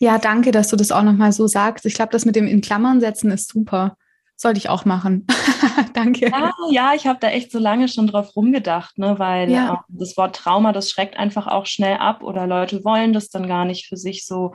Ja, 0.00 0.18
danke, 0.18 0.50
dass 0.50 0.68
du 0.68 0.76
das 0.76 0.90
auch 0.90 1.02
nochmal 1.02 1.32
so 1.32 1.46
sagst. 1.46 1.86
Ich 1.86 1.94
glaube, 1.94 2.10
das 2.10 2.24
mit 2.24 2.34
dem 2.34 2.46
in 2.48 2.60
Klammern 2.60 3.00
setzen 3.00 3.30
ist 3.30 3.48
super. 3.48 3.96
Sollte 4.40 4.58
ich 4.58 4.68
auch 4.68 4.84
machen. 4.84 5.26
Danke. 5.94 6.28
Ja, 6.28 6.52
ja 6.70 6.94
ich 6.94 7.08
habe 7.08 7.18
da 7.20 7.28
echt 7.28 7.50
so 7.50 7.58
lange 7.58 7.88
schon 7.88 8.06
drauf 8.06 8.36
rumgedacht, 8.36 8.96
ne, 8.96 9.18
weil 9.18 9.50
ja. 9.50 9.74
äh, 9.74 9.76
das 9.88 10.16
Wort 10.16 10.36
Trauma, 10.36 10.72
das 10.72 10.90
schreckt 10.90 11.16
einfach 11.16 11.48
auch 11.48 11.66
schnell 11.66 11.96
ab 11.96 12.22
oder 12.22 12.46
Leute 12.46 12.84
wollen 12.84 13.12
das 13.12 13.30
dann 13.30 13.48
gar 13.48 13.64
nicht 13.64 13.88
für 13.88 13.96
sich 13.96 14.24
so 14.24 14.54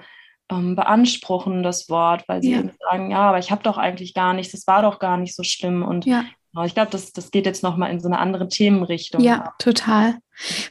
ähm, 0.49 0.77
beanspruchen, 0.77 1.63
das 1.63 1.89
Wort, 1.89 2.23
weil 2.27 2.41
sie 2.41 2.53
ja. 2.53 2.63
sagen, 2.89 3.11
ja, 3.11 3.19
aber 3.19 3.39
ich 3.39 3.51
habe 3.51 3.61
doch 3.61 3.77
eigentlich 3.77 4.13
gar 4.13 4.33
nichts, 4.33 4.53
das 4.53 4.67
war 4.67 4.81
doch 4.83 4.99
gar 4.99 5.17
nicht 5.17 5.35
so 5.35 5.43
schlimm. 5.43 5.83
Und 5.83 6.05
ja. 6.05 6.23
genau, 6.53 6.65
ich 6.65 6.73
glaube, 6.73 6.91
das, 6.91 7.11
das 7.11 7.29
geht 7.29 7.45
jetzt 7.45 7.61
nochmal 7.61 7.91
in 7.91 7.99
so 7.99 8.07
eine 8.07 8.19
andere 8.19 8.47
Themenrichtung. 8.47 9.21
Ja, 9.21 9.53
total. 9.59 10.15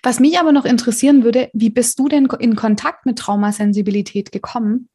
Was 0.02 0.20
mich 0.20 0.38
aber 0.38 0.52
noch 0.52 0.64
interessieren 0.64 1.22
würde, 1.22 1.50
wie 1.52 1.70
bist 1.70 1.98
du 1.98 2.08
denn 2.08 2.26
in 2.38 2.56
Kontakt 2.56 3.04
mit 3.04 3.18
Traumasensibilität 3.18 4.32
gekommen? 4.32 4.88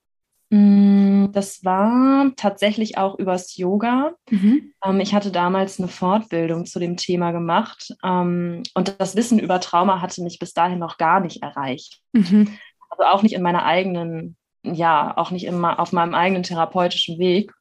Mm, 0.50 1.32
das 1.34 1.66
war 1.66 2.32
tatsächlich 2.38 2.98
auch 2.98 3.20
übers 3.20 3.58
Yoga. 3.58 4.13
Mhm. 4.30 4.74
Ähm, 4.84 5.00
ich 5.01 5.13
hatte 5.13 5.32
damals 5.32 5.80
eine 5.80 5.89
Fortbildung 5.89 6.66
zu 6.66 6.80
dem 6.80 6.96
Thema 6.96 7.32
gemacht 7.32 7.94
ähm, 8.04 8.63
und 8.74 8.96
das 9.00 9.16
Wissen 9.16 9.39
über 9.39 9.60
Trauma 9.60 10.01
hatte 10.01 10.24
mich 10.24 10.39
bis 10.39 10.54
dahin 10.54 10.80
noch 10.80 10.98
gar 10.98 11.20
nicht 11.20 11.44
erreicht. 11.44 12.01
Mhm. 12.13 12.58
Also 12.89 13.04
auch 13.04 13.24
nicht 13.24 13.34
in 13.36 13.42
meiner 13.42 13.66
eigenen, 13.66 14.38
ja, 14.63 15.16
auch 15.18 15.32
nicht 15.32 15.46
immer 15.46 15.80
auf 15.80 15.92
meinem 15.92 16.13
eigenen 16.13 16.44
therapeutischen 16.44 17.20
Weg. 17.20 17.51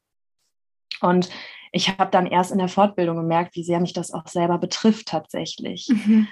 Und 1.01 1.29
ich 1.73 1.89
habe 1.89 2.09
dann 2.09 2.25
erst 2.25 2.51
in 2.51 2.57
der 2.57 2.69
Fortbildung 2.69 3.17
gemerkt, 3.17 3.55
wie 3.55 3.63
sehr 3.63 3.81
mich 3.81 3.93
das 3.93 4.11
auch 4.11 4.27
selber 4.27 4.57
betrifft 4.57 5.09
tatsächlich. 5.09 5.89
Mhm. 5.89 6.27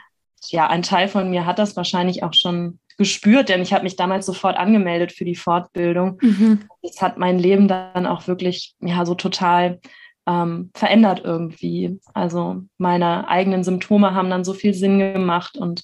Ja, 0.48 0.68
ein 0.68 0.84
Teil 0.84 1.10
von 1.10 1.30
mir 1.30 1.46
hat 1.46 1.60
das 1.60 1.76
wahrscheinlich 1.76 2.24
auch 2.24 2.34
schon 2.34 2.80
gespürt, 2.98 3.50
denn 3.50 3.62
ich 3.62 3.74
habe 3.74 3.84
mich 3.84 3.96
damals 3.96 4.26
sofort 4.26 4.58
angemeldet 4.58 5.12
für 5.12 5.26
die 5.26 5.36
Fortbildung. 5.36 6.18
Mhm. 6.22 6.66
Das 6.82 7.02
hat 7.02 7.18
mein 7.18 7.40
Leben 7.40 7.68
dann 7.68 8.06
auch 8.06 8.28
wirklich 8.28 8.76
ja 8.80 9.06
so 9.06 9.16
total 9.16 9.80
ähm, 10.28 10.72
verändert 10.74 11.22
irgendwie. 11.24 12.00
Also 12.14 12.64
meine 12.78 13.28
eigenen 13.28 13.64
Symptome 13.64 14.14
haben 14.14 14.30
dann 14.30 14.44
so 14.44 14.54
viel 14.54 14.74
Sinn 14.74 15.00
gemacht 15.00 15.58
und 15.58 15.84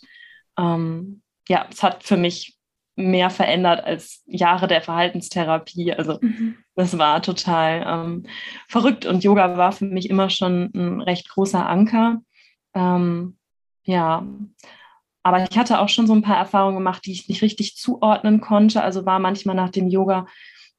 ähm, 0.58 1.22
ja, 1.48 1.66
es 1.70 1.84
hat 1.84 2.04
für 2.04 2.18
mich 2.18 2.58
mehr 2.96 3.30
verändert 3.30 3.84
als 3.84 4.24
Jahre 4.26 4.68
der 4.68 4.82
Verhaltenstherapie. 4.82 5.94
Also 5.94 6.20
mhm. 6.22 6.58
das 6.76 6.98
war 6.98 7.22
total 7.22 7.84
ähm, 7.88 8.24
verrückt 8.68 9.06
und 9.06 9.24
Yoga 9.24 9.58
war 9.58 9.72
für 9.72 9.86
mich 9.86 10.10
immer 10.10 10.30
schon 10.30 10.72
ein 10.74 11.02
recht 11.02 11.30
großer 11.30 11.68
Anker. 11.68 12.22
Ähm, 12.74 13.38
ja, 13.84 14.26
aber 15.24 15.44
ich 15.50 15.58
hatte 15.58 15.80
auch 15.80 15.90
schon 15.90 16.08
so 16.08 16.14
ein 16.14 16.22
paar 16.22 16.38
Erfahrungen 16.38 16.78
gemacht, 16.78 17.06
die 17.06 17.12
ich 17.12 17.28
nicht 17.28 17.42
richtig 17.42 17.76
zuordnen 17.76 18.42
konnte. 18.42 18.84
Also 18.84 19.06
war 19.06 19.20
manchmal 19.20 19.56
nach 19.56 19.70
dem 19.70 19.88
Yoga 19.88 20.26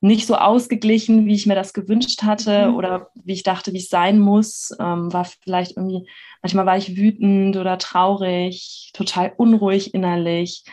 nicht 0.00 0.26
so 0.26 0.34
ausgeglichen, 0.34 1.26
wie 1.26 1.34
ich 1.34 1.46
mir 1.46 1.54
das 1.54 1.72
gewünscht 1.72 2.24
hatte 2.24 2.68
mhm. 2.68 2.74
oder 2.74 3.10
wie 3.14 3.34
ich 3.34 3.44
dachte, 3.44 3.72
wie 3.72 3.78
es 3.78 3.88
sein 3.88 4.18
muss. 4.18 4.74
Ähm, 4.80 5.12
war 5.12 5.24
vielleicht 5.24 5.76
irgendwie, 5.76 6.08
manchmal 6.42 6.66
war 6.66 6.76
ich 6.76 6.96
wütend 6.96 7.56
oder 7.56 7.78
traurig, 7.78 8.90
total 8.94 9.32
unruhig 9.36 9.94
innerlich. 9.94 10.64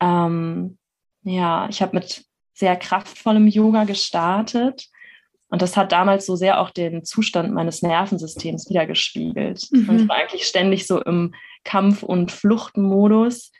Ähm, 0.00 0.78
ja, 1.24 1.68
ich 1.68 1.82
habe 1.82 1.96
mit 1.96 2.24
sehr 2.54 2.76
kraftvollem 2.76 3.48
Yoga 3.48 3.84
gestartet. 3.84 4.86
Und 5.48 5.62
das 5.62 5.76
hat 5.76 5.92
damals 5.92 6.26
so 6.26 6.34
sehr 6.34 6.60
auch 6.60 6.70
den 6.70 7.04
Zustand 7.04 7.52
meines 7.52 7.82
Nervensystems 7.82 8.68
wiedergespiegelt. 8.68 9.68
Mhm. 9.70 9.88
Und 9.88 10.00
ich 10.00 10.08
war 10.08 10.16
eigentlich 10.16 10.46
ständig 10.46 10.86
so 10.86 11.00
im 11.00 11.34
Kampf- 11.64 12.02
und 12.02 12.32
Fluchtmodus 12.32 13.52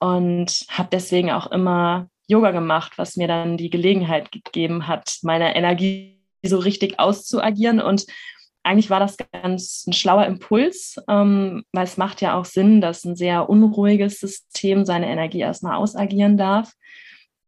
und 0.00 0.64
habe 0.68 0.88
deswegen 0.90 1.30
auch 1.30 1.50
immer 1.50 2.08
Yoga 2.26 2.50
gemacht, 2.50 2.92
was 2.96 3.16
mir 3.16 3.28
dann 3.28 3.56
die 3.56 3.70
Gelegenheit 3.70 4.32
gegeben 4.32 4.86
hat, 4.86 5.18
meine 5.22 5.54
Energie 5.56 6.20
so 6.42 6.58
richtig 6.58 6.98
auszuagieren. 6.98 7.80
Und 7.80 8.04
eigentlich 8.62 8.90
war 8.90 9.00
das 9.00 9.16
ganz 9.16 9.86
ein 9.86 9.92
schlauer 9.92 10.26
Impuls, 10.26 10.96
ähm, 11.08 11.64
weil 11.72 11.84
es 11.84 11.96
macht 11.96 12.20
ja 12.20 12.38
auch 12.38 12.44
Sinn, 12.44 12.80
dass 12.80 13.04
ein 13.04 13.16
sehr 13.16 13.48
unruhiges 13.48 14.20
System 14.20 14.84
seine 14.84 15.08
Energie 15.08 15.40
erstmal 15.40 15.76
ausagieren 15.76 16.36
darf. 16.36 16.72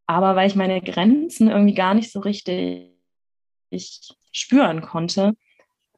Aber 0.07 0.35
weil 0.35 0.49
ich 0.49 0.57
meine 0.57 0.81
Grenzen 0.81 1.49
irgendwie 1.49 1.75
gar 1.75 1.95
nicht 1.95 2.11
so 2.11 2.21
richtig 2.21 2.90
spüren 4.33 4.81
konnte, 4.83 5.35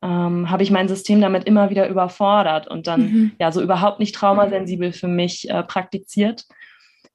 ähm, 0.03 0.51
habe 0.51 0.63
ich 0.63 0.71
mein 0.71 0.89
System 0.89 1.21
damit 1.21 1.45
immer 1.45 1.71
wieder 1.71 1.89
überfordert 1.89 2.69
und 2.69 2.87
dann 2.87 3.01
mhm. 3.01 3.33
ja 3.39 3.53
so 3.53 3.63
überhaupt 3.63 4.01
nicht 4.01 4.15
traumasensibel 4.15 4.93
für 4.93 5.09
mich 5.09 5.49
äh, 5.49 5.63
praktiziert. 5.63 6.45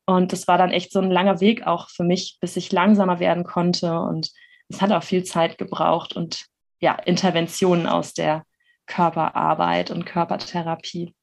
Und 0.05 0.31
das 0.31 0.47
war 0.47 0.57
dann 0.57 0.71
echt 0.71 0.93
so 0.93 1.01
ein 1.01 1.11
langer 1.11 1.41
Weg 1.41 1.67
auch 1.67 1.89
für 1.89 2.05
mich, 2.05 2.37
bis 2.39 2.55
ich 2.55 2.71
langsamer 2.71 3.19
werden 3.19 3.43
konnte. 3.43 3.99
Und 3.99 4.31
es 4.69 4.81
hat 4.81 4.91
auch 4.93 5.03
viel 5.03 5.25
Zeit 5.25 5.57
gebraucht 5.57 6.15
und 6.15 6.45
ja, 6.79 6.93
Interventionen 6.93 7.87
aus 7.87 8.13
der 8.13 8.43
Körperarbeit 8.85 9.91
und 9.91 10.05
Körpertherapie. 10.05 11.13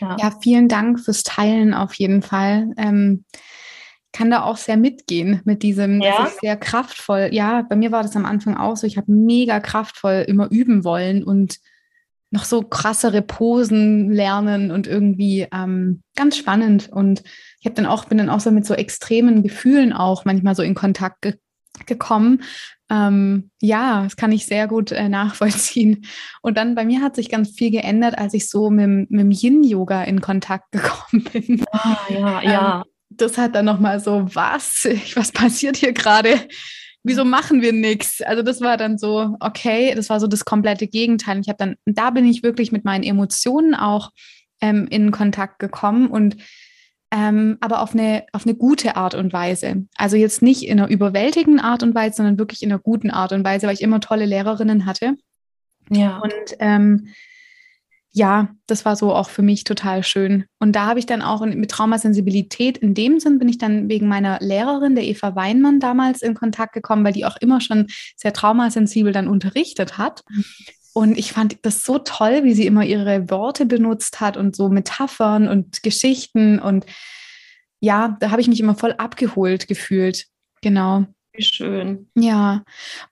Ja. 0.00 0.16
ja 0.18 0.32
vielen 0.42 0.68
Dank 0.68 0.98
fürs 1.00 1.22
Teilen 1.22 1.72
auf 1.72 1.94
jeden 1.94 2.22
Fall. 2.22 2.72
Ähm, 2.76 3.24
kann 4.14 4.30
da 4.30 4.44
auch 4.44 4.56
sehr 4.56 4.76
mitgehen 4.76 5.42
mit 5.44 5.62
diesem, 5.62 6.00
ja. 6.00 6.14
das 6.18 6.34
ist 6.34 6.40
sehr 6.40 6.56
kraftvoll. 6.56 7.30
Ja, 7.32 7.62
bei 7.62 7.74
mir 7.74 7.90
war 7.90 8.02
das 8.02 8.14
am 8.14 8.24
Anfang 8.24 8.56
auch 8.56 8.76
so. 8.76 8.86
Ich 8.86 8.96
habe 8.96 9.10
mega 9.10 9.58
kraftvoll 9.58 10.24
immer 10.28 10.50
üben 10.50 10.84
wollen 10.84 11.24
und 11.24 11.58
noch 12.30 12.44
so 12.44 12.62
krassere 12.62 13.22
Posen 13.22 14.12
lernen 14.12 14.70
und 14.70 14.86
irgendwie 14.86 15.48
ähm, 15.52 16.02
ganz 16.14 16.36
spannend. 16.36 16.88
Und 16.90 17.24
ich 17.58 17.66
habe 17.66 17.74
dann 17.74 17.86
auch, 17.86 18.04
bin 18.04 18.18
dann 18.18 18.30
auch 18.30 18.40
so 18.40 18.52
mit 18.52 18.64
so 18.64 18.74
extremen 18.74 19.42
Gefühlen 19.42 19.92
auch 19.92 20.24
manchmal 20.24 20.54
so 20.54 20.62
in 20.62 20.74
Kontakt 20.74 21.22
ge 21.22 21.34
gekommen. 21.86 22.44
Ähm, 22.88 23.50
ja, 23.60 24.04
das 24.04 24.14
kann 24.14 24.30
ich 24.30 24.46
sehr 24.46 24.68
gut 24.68 24.92
äh, 24.92 25.08
nachvollziehen. 25.08 26.06
Und 26.40 26.56
dann 26.56 26.76
bei 26.76 26.84
mir 26.84 27.02
hat 27.02 27.16
sich 27.16 27.28
ganz 27.28 27.50
viel 27.50 27.72
geändert, 27.72 28.16
als 28.16 28.32
ich 28.32 28.48
so 28.48 28.70
mit, 28.70 29.10
mit 29.10 29.20
dem 29.20 29.32
Yin-Yoga 29.32 30.04
in 30.04 30.20
Kontakt 30.20 30.70
gekommen 30.70 31.24
bin. 31.32 31.64
Ah, 31.72 31.96
ja, 32.08 32.42
ja. 32.42 32.76
Ähm, 32.86 32.93
das 33.16 33.38
hat 33.38 33.54
dann 33.54 33.64
nochmal 33.64 34.00
so, 34.00 34.26
was? 34.34 34.86
Was 35.14 35.32
passiert 35.32 35.76
hier 35.76 35.92
gerade? 35.92 36.40
wieso 37.04 37.24
machen 37.24 37.62
wir 37.62 37.72
nichts? 37.72 38.22
Also 38.22 38.42
das 38.42 38.60
war 38.60 38.76
dann 38.76 38.98
so, 38.98 39.36
okay, 39.38 39.94
das 39.94 40.08
war 40.08 40.18
so 40.18 40.26
das 40.26 40.44
komplette 40.44 40.88
Gegenteil. 40.88 41.38
Ich 41.40 41.48
habe 41.48 41.58
dann, 41.58 41.76
da 41.84 42.10
bin 42.10 42.26
ich 42.26 42.42
wirklich 42.42 42.72
mit 42.72 42.84
meinen 42.84 43.04
Emotionen 43.04 43.74
auch 43.74 44.10
ähm, 44.60 44.88
in 44.88 45.10
Kontakt 45.10 45.58
gekommen 45.58 46.08
und 46.08 46.36
ähm, 47.10 47.58
aber 47.60 47.80
auf 47.80 47.92
eine, 47.92 48.24
auf 48.32 48.44
eine 48.44 48.56
gute 48.56 48.96
Art 48.96 49.14
und 49.14 49.32
Weise. 49.32 49.86
Also 49.96 50.16
jetzt 50.16 50.42
nicht 50.42 50.64
in 50.64 50.80
einer 50.80 50.88
überwältigenden 50.88 51.64
Art 51.64 51.84
und 51.84 51.94
Weise, 51.94 52.16
sondern 52.16 52.38
wirklich 52.38 52.62
in 52.62 52.72
einer 52.72 52.80
guten 52.80 53.10
Art 53.10 53.32
und 53.32 53.44
Weise, 53.44 53.66
weil 53.66 53.74
ich 53.74 53.82
immer 53.82 54.00
tolle 54.00 54.24
Lehrerinnen 54.24 54.86
hatte. 54.86 55.14
Ja. 55.90 56.18
Und 56.18 56.56
ähm, 56.58 57.08
ja, 58.16 58.54
das 58.68 58.84
war 58.84 58.94
so 58.94 59.12
auch 59.12 59.28
für 59.28 59.42
mich 59.42 59.64
total 59.64 60.04
schön. 60.04 60.44
Und 60.60 60.76
da 60.76 60.86
habe 60.86 61.00
ich 61.00 61.06
dann 61.06 61.20
auch 61.20 61.44
mit 61.44 61.68
Traumasensibilität 61.68 62.78
in 62.78 62.94
dem 62.94 63.18
Sinn 63.18 63.40
bin 63.40 63.48
ich 63.48 63.58
dann 63.58 63.88
wegen 63.88 64.06
meiner 64.06 64.38
Lehrerin, 64.40 64.94
der 64.94 65.02
Eva 65.02 65.34
Weinmann, 65.34 65.80
damals 65.80 66.22
in 66.22 66.34
Kontakt 66.34 66.74
gekommen, 66.74 67.04
weil 67.04 67.12
die 67.12 67.24
auch 67.24 67.36
immer 67.36 67.60
schon 67.60 67.88
sehr 68.16 68.32
traumasensibel 68.32 69.12
dann 69.12 69.26
unterrichtet 69.26 69.98
hat. 69.98 70.22
Und 70.92 71.18
ich 71.18 71.32
fand 71.32 71.58
das 71.62 71.82
so 71.82 71.98
toll, 71.98 72.44
wie 72.44 72.54
sie 72.54 72.66
immer 72.66 72.84
ihre 72.84 73.30
Worte 73.30 73.66
benutzt 73.66 74.20
hat 74.20 74.36
und 74.36 74.54
so 74.54 74.68
Metaphern 74.68 75.48
und 75.48 75.82
Geschichten. 75.82 76.60
Und 76.60 76.86
ja, 77.80 78.16
da 78.20 78.30
habe 78.30 78.40
ich 78.40 78.46
mich 78.46 78.60
immer 78.60 78.76
voll 78.76 78.92
abgeholt 78.92 79.66
gefühlt. 79.66 80.26
Genau. 80.62 81.04
Wie 81.36 81.42
schön. 81.42 82.08
Ja, 82.14 82.62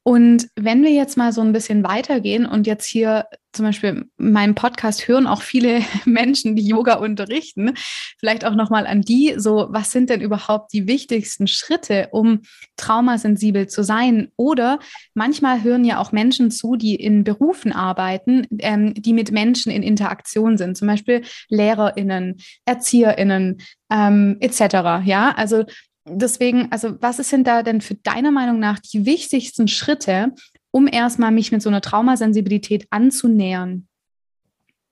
und 0.05 0.47
wenn 0.55 0.85
wir 0.85 0.93
jetzt 0.93 1.17
mal 1.17 1.33
so 1.33 1.41
ein 1.41 1.53
bisschen 1.53 1.83
weitergehen 1.83 2.47
und 2.47 2.69
jetzt 2.69 2.87
hier 2.87 3.27
zum 3.53 3.67
Beispiel 3.67 4.07
meinen 4.17 4.55
Podcast 4.55 5.09
hören 5.09 5.27
auch 5.27 5.43
viele 5.43 5.81
Menschen, 6.05 6.55
die 6.55 6.67
Yoga 6.67 6.95
unterrichten, 6.95 7.75
vielleicht 8.21 8.45
auch 8.45 8.55
nochmal 8.55 8.87
an 8.87 9.03
die, 9.03 9.35
so 9.39 9.67
was 9.71 9.91
sind 9.91 10.09
denn 10.09 10.21
überhaupt 10.21 10.73
die 10.73 10.87
wichtigsten 10.87 11.49
Schritte, 11.49 12.09
um 12.13 12.43
traumasensibel 12.77 13.67
zu 13.67 13.83
sein? 13.83 14.29
Oder 14.37 14.79
manchmal 15.15 15.65
hören 15.65 15.85
ja 15.85 15.99
auch 15.99 16.13
Menschen 16.13 16.53
zu, 16.53 16.77
die 16.77 16.95
in 16.95 17.25
Berufen 17.25 17.73
arbeiten, 17.73 18.47
ähm, 18.61 18.95
die 18.95 19.13
mit 19.15 19.33
Menschen 19.33 19.73
in 19.73 19.83
Interaktion 19.83 20.57
sind, 20.57 20.77
zum 20.77 20.87
Beispiel 20.87 21.23
LehrerInnen, 21.49 22.37
ErzieherInnen 22.67 23.59
ähm, 23.91 24.37
etc. 24.41 25.05
Ja, 25.05 25.35
also 25.37 25.65
deswegen, 26.05 26.71
also 26.71 27.01
was 27.01 27.17
sind 27.17 27.47
da 27.47 27.63
denn 27.63 27.81
für 27.81 27.95
deiner 27.95 28.31
Meinung 28.31 28.59
nach 28.59 28.79
die 28.79 29.07
wichtigsten 29.07 29.69
Schritte, 29.69 30.33
um 30.71 30.87
erstmal 30.87 31.31
mich 31.31 31.53
mit 31.53 31.63
so 31.63 31.69
einer 31.69 31.81
Traumasensibilität 31.81 32.87
anzunähern? 32.91 33.87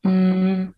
Mm. 0.02 0.68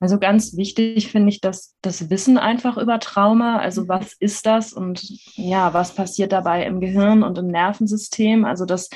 Also 0.00 0.20
ganz 0.20 0.56
wichtig 0.56 1.10
finde 1.10 1.30
ich, 1.30 1.40
dass 1.40 1.76
das 1.82 2.08
Wissen 2.08 2.38
einfach 2.38 2.76
über 2.76 3.00
Trauma, 3.00 3.58
also 3.58 3.82
mhm. 3.82 3.88
was 3.88 4.12
ist 4.20 4.46
das 4.46 4.72
und 4.72 5.02
ja, 5.36 5.74
was 5.74 5.94
passiert 5.94 6.30
dabei 6.30 6.64
im 6.66 6.80
Gehirn 6.80 7.24
und 7.24 7.36
im 7.36 7.48
Nervensystem, 7.48 8.44
also 8.44 8.64
das 8.64 8.90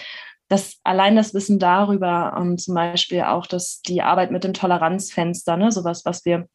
das 0.49 0.79
allein 0.85 1.17
das 1.17 1.33
Wissen 1.33 1.59
darüber, 1.59 2.37
um, 2.37 2.51
ähm, 2.51 2.59
zum 2.59 2.75
Beispiel 2.75 3.23
auch 3.23 3.47
dass 3.47 3.81
die 3.81 4.03
Arbeit 4.03 4.31
mit 4.31 4.45
dem 4.45 4.53
Toleranzfenster, 4.53 5.57
ne, 5.57 5.73
sowas, 5.73 6.05
was 6.05 6.25
wir 6.25 6.47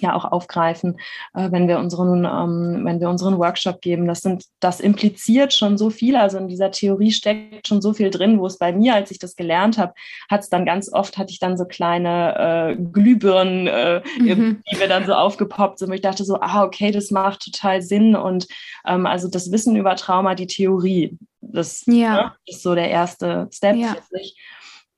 ja 0.00 0.14
auch 0.14 0.24
aufgreifen, 0.24 0.98
äh, 1.34 1.50
wenn 1.50 1.68
wir 1.68 1.78
unseren, 1.78 2.24
ähm, 2.24 2.84
wenn 2.84 3.00
wir 3.00 3.08
unseren 3.08 3.38
Workshop 3.38 3.80
geben. 3.80 4.06
Das 4.06 4.20
sind, 4.20 4.44
das 4.60 4.80
impliziert 4.80 5.52
schon 5.52 5.78
so 5.78 5.90
viel. 5.90 6.16
Also 6.16 6.38
in 6.38 6.48
dieser 6.48 6.70
Theorie 6.70 7.10
steckt 7.10 7.66
schon 7.66 7.82
so 7.82 7.92
viel 7.92 8.10
drin, 8.10 8.38
wo 8.38 8.46
es 8.46 8.58
bei 8.58 8.72
mir, 8.72 8.94
als 8.94 9.10
ich 9.10 9.18
das 9.18 9.36
gelernt 9.36 9.78
habe, 9.78 9.94
hat 10.30 10.40
es 10.40 10.48
dann 10.48 10.64
ganz 10.64 10.92
oft 10.92 11.18
hatte 11.18 11.32
ich 11.32 11.38
dann 11.38 11.56
so 11.56 11.64
kleine 11.64 12.76
äh, 12.76 12.76
Glühbirnen, 12.76 13.66
äh, 13.66 14.02
mhm. 14.18 14.62
die 14.70 14.76
mir 14.76 14.88
dann 14.88 15.06
so 15.06 15.14
aufgepoppt 15.14 15.78
sind. 15.78 15.88
Und 15.88 15.94
ich 15.94 16.02
dachte 16.02 16.24
so, 16.24 16.40
ah, 16.40 16.64
okay, 16.64 16.90
das 16.90 17.10
macht 17.10 17.44
total 17.44 17.82
Sinn. 17.82 18.16
Und 18.16 18.46
ähm, 18.86 19.06
also 19.06 19.28
das 19.28 19.52
Wissen 19.52 19.76
über 19.76 19.96
Trauma, 19.96 20.34
die 20.34 20.46
Theorie, 20.46 21.16
das 21.40 21.84
ja. 21.86 22.12
ne, 22.14 22.32
ist 22.46 22.62
so 22.62 22.74
der 22.74 22.90
erste 22.90 23.48
Step 23.52 23.76
ja. 23.76 23.94
für 23.94 24.18
sich. 24.18 24.36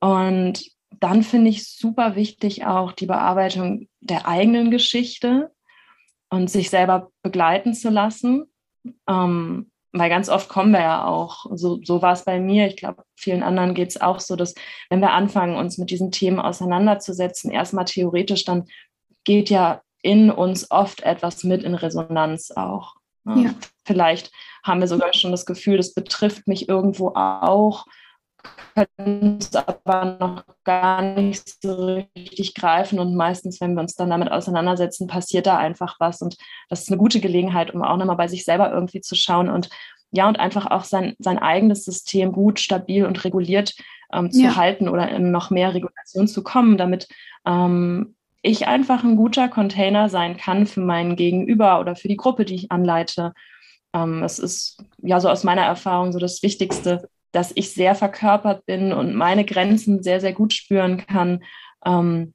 Und 0.01 0.63
dann 0.99 1.23
finde 1.23 1.51
ich 1.51 1.67
super 1.67 2.17
wichtig 2.17 2.67
auch 2.67 2.93
die 2.93 3.07
Bearbeitung 3.07 3.89
der 4.01 4.27
eigenen 4.27 4.71
Geschichte 4.71 5.51
und 6.29 6.51
sich 6.51 6.71
selber 6.71 7.11
begleiten 7.23 7.75
zu 7.75 7.91
lassen. 7.91 8.47
Ähm, 9.09 9.71
weil 9.93 10.09
ganz 10.09 10.29
oft 10.29 10.49
kommen 10.49 10.73
wir 10.73 10.81
ja 10.81 11.05
auch, 11.05 11.47
so, 11.53 11.81
so 11.83 12.01
war 12.01 12.13
es 12.13 12.25
bei 12.25 12.39
mir, 12.39 12.69
ich 12.69 12.77
glaube, 12.77 13.03
vielen 13.17 13.43
anderen 13.43 13.75
geht 13.75 13.89
es 13.89 14.01
auch 14.01 14.21
so, 14.21 14.37
dass 14.37 14.55
wenn 14.89 15.01
wir 15.01 15.11
anfangen, 15.11 15.57
uns 15.57 15.79
mit 15.79 15.91
diesen 15.91 16.13
Themen 16.13 16.39
auseinanderzusetzen, 16.39 17.51
erstmal 17.51 17.87
theoretisch, 17.87 18.45
dann 18.45 18.67
geht 19.25 19.51
ja 19.51 19.83
in 20.03 20.31
uns 20.31 20.71
oft 20.71 21.03
etwas 21.03 21.43
mit 21.43 21.65
in 21.65 21.75
Resonanz 21.75 22.53
auch. 22.53 22.95
Ja. 23.25 23.55
Vielleicht 23.85 24.31
haben 24.63 24.81
wir 24.81 24.89
sogar 24.89 25.13
schon 25.13 25.33
das 25.33 25.45
Gefühl, 25.45 25.77
das 25.77 25.93
betrifft 25.93 26.47
mich 26.47 26.69
irgendwo 26.69 27.09
auch 27.15 27.85
können 28.75 29.39
es 29.39 29.55
aber 29.55 30.17
noch 30.19 30.45
gar 30.65 31.03
nicht 31.03 31.63
so 31.63 32.05
richtig 32.17 32.55
greifen. 32.55 32.99
Und 32.99 33.15
meistens, 33.15 33.61
wenn 33.61 33.75
wir 33.75 33.81
uns 33.81 33.95
dann 33.95 34.11
damit 34.11 34.31
auseinandersetzen, 34.31 35.07
passiert 35.07 35.47
da 35.47 35.59
einfach 35.59 35.97
was. 35.99 36.23
Und 36.23 36.37
das 36.69 36.83
ist 36.83 36.89
eine 36.89 36.99
gute 36.99 37.21
Gelegenheit, 37.21 37.75
um 37.75 37.83
auch 37.83 37.97
nochmal 37.97 38.17
bei 38.17 38.29
sich 38.29 38.45
selber 38.45 38.73
irgendwie 38.73 39.01
zu 39.01 39.15
schauen 39.15 39.49
und 39.49 39.69
ja, 40.13 40.27
und 40.27 40.41
einfach 40.41 40.67
auch 40.67 40.83
sein, 40.83 41.15
sein 41.21 41.39
eigenes 41.39 41.85
System 41.85 42.33
gut, 42.33 42.59
stabil 42.59 43.07
und 43.07 43.25
reguliert 43.25 43.75
ähm, 44.13 44.31
zu 44.33 44.43
ja. 44.43 44.57
halten 44.57 44.89
oder 44.89 45.09
in 45.09 45.31
noch 45.31 45.51
mehr 45.51 45.73
Regulation 45.73 46.27
zu 46.27 46.43
kommen, 46.43 46.77
damit 46.77 47.07
ähm, 47.47 48.17
ich 48.43 48.67
einfach 48.67 49.05
ein 49.05 49.17
guter 49.17 49.49
Container 49.49 50.09
sein 50.09 50.37
kann 50.37 50.67
für 50.67 50.81
meinen 50.81 51.15
Gegenüber 51.15 51.79
oder 51.79 51.95
für 51.95 52.09
die 52.09 52.17
Gruppe, 52.17 52.45
die 52.45 52.57
ich 52.57 52.73
anleite. 52.73 53.35
Ähm, 53.93 54.23
es 54.23 54.39
ist 54.39 54.83
ja 54.99 55.21
so 55.21 55.29
aus 55.29 55.45
meiner 55.45 55.63
Erfahrung 55.63 56.13
so 56.13 56.19
das 56.19 56.43
Wichtigste, 56.43 57.09
dass 57.33 57.53
ich 57.55 57.73
sehr 57.73 57.95
verkörpert 57.95 58.67
bin 58.67 58.93
und 58.93 59.15
meine 59.15 59.45
Grenzen 59.45 60.03
sehr, 60.03 60.21
sehr 60.21 60.33
gut 60.33 60.53
spüren 60.53 61.07
kann, 61.07 61.43
ähm, 61.85 62.35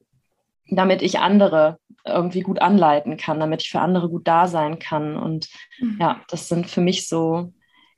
damit 0.70 1.02
ich 1.02 1.20
andere 1.20 1.78
irgendwie 2.06 2.42
gut 2.42 2.62
anleiten 2.62 3.18
kann, 3.18 3.40
damit 3.40 3.64
ich 3.64 3.72
für 3.72 3.80
andere 3.80 4.10
gut 4.10 4.28
da 4.28 4.48
sein 4.48 4.80
kann. 4.80 5.18
Und 5.18 5.50
mhm. 5.80 5.98
ja, 6.00 6.22
das 6.30 6.48
sind 6.48 6.70
für 6.70 6.82
mich 6.82 7.08
so 7.08 7.52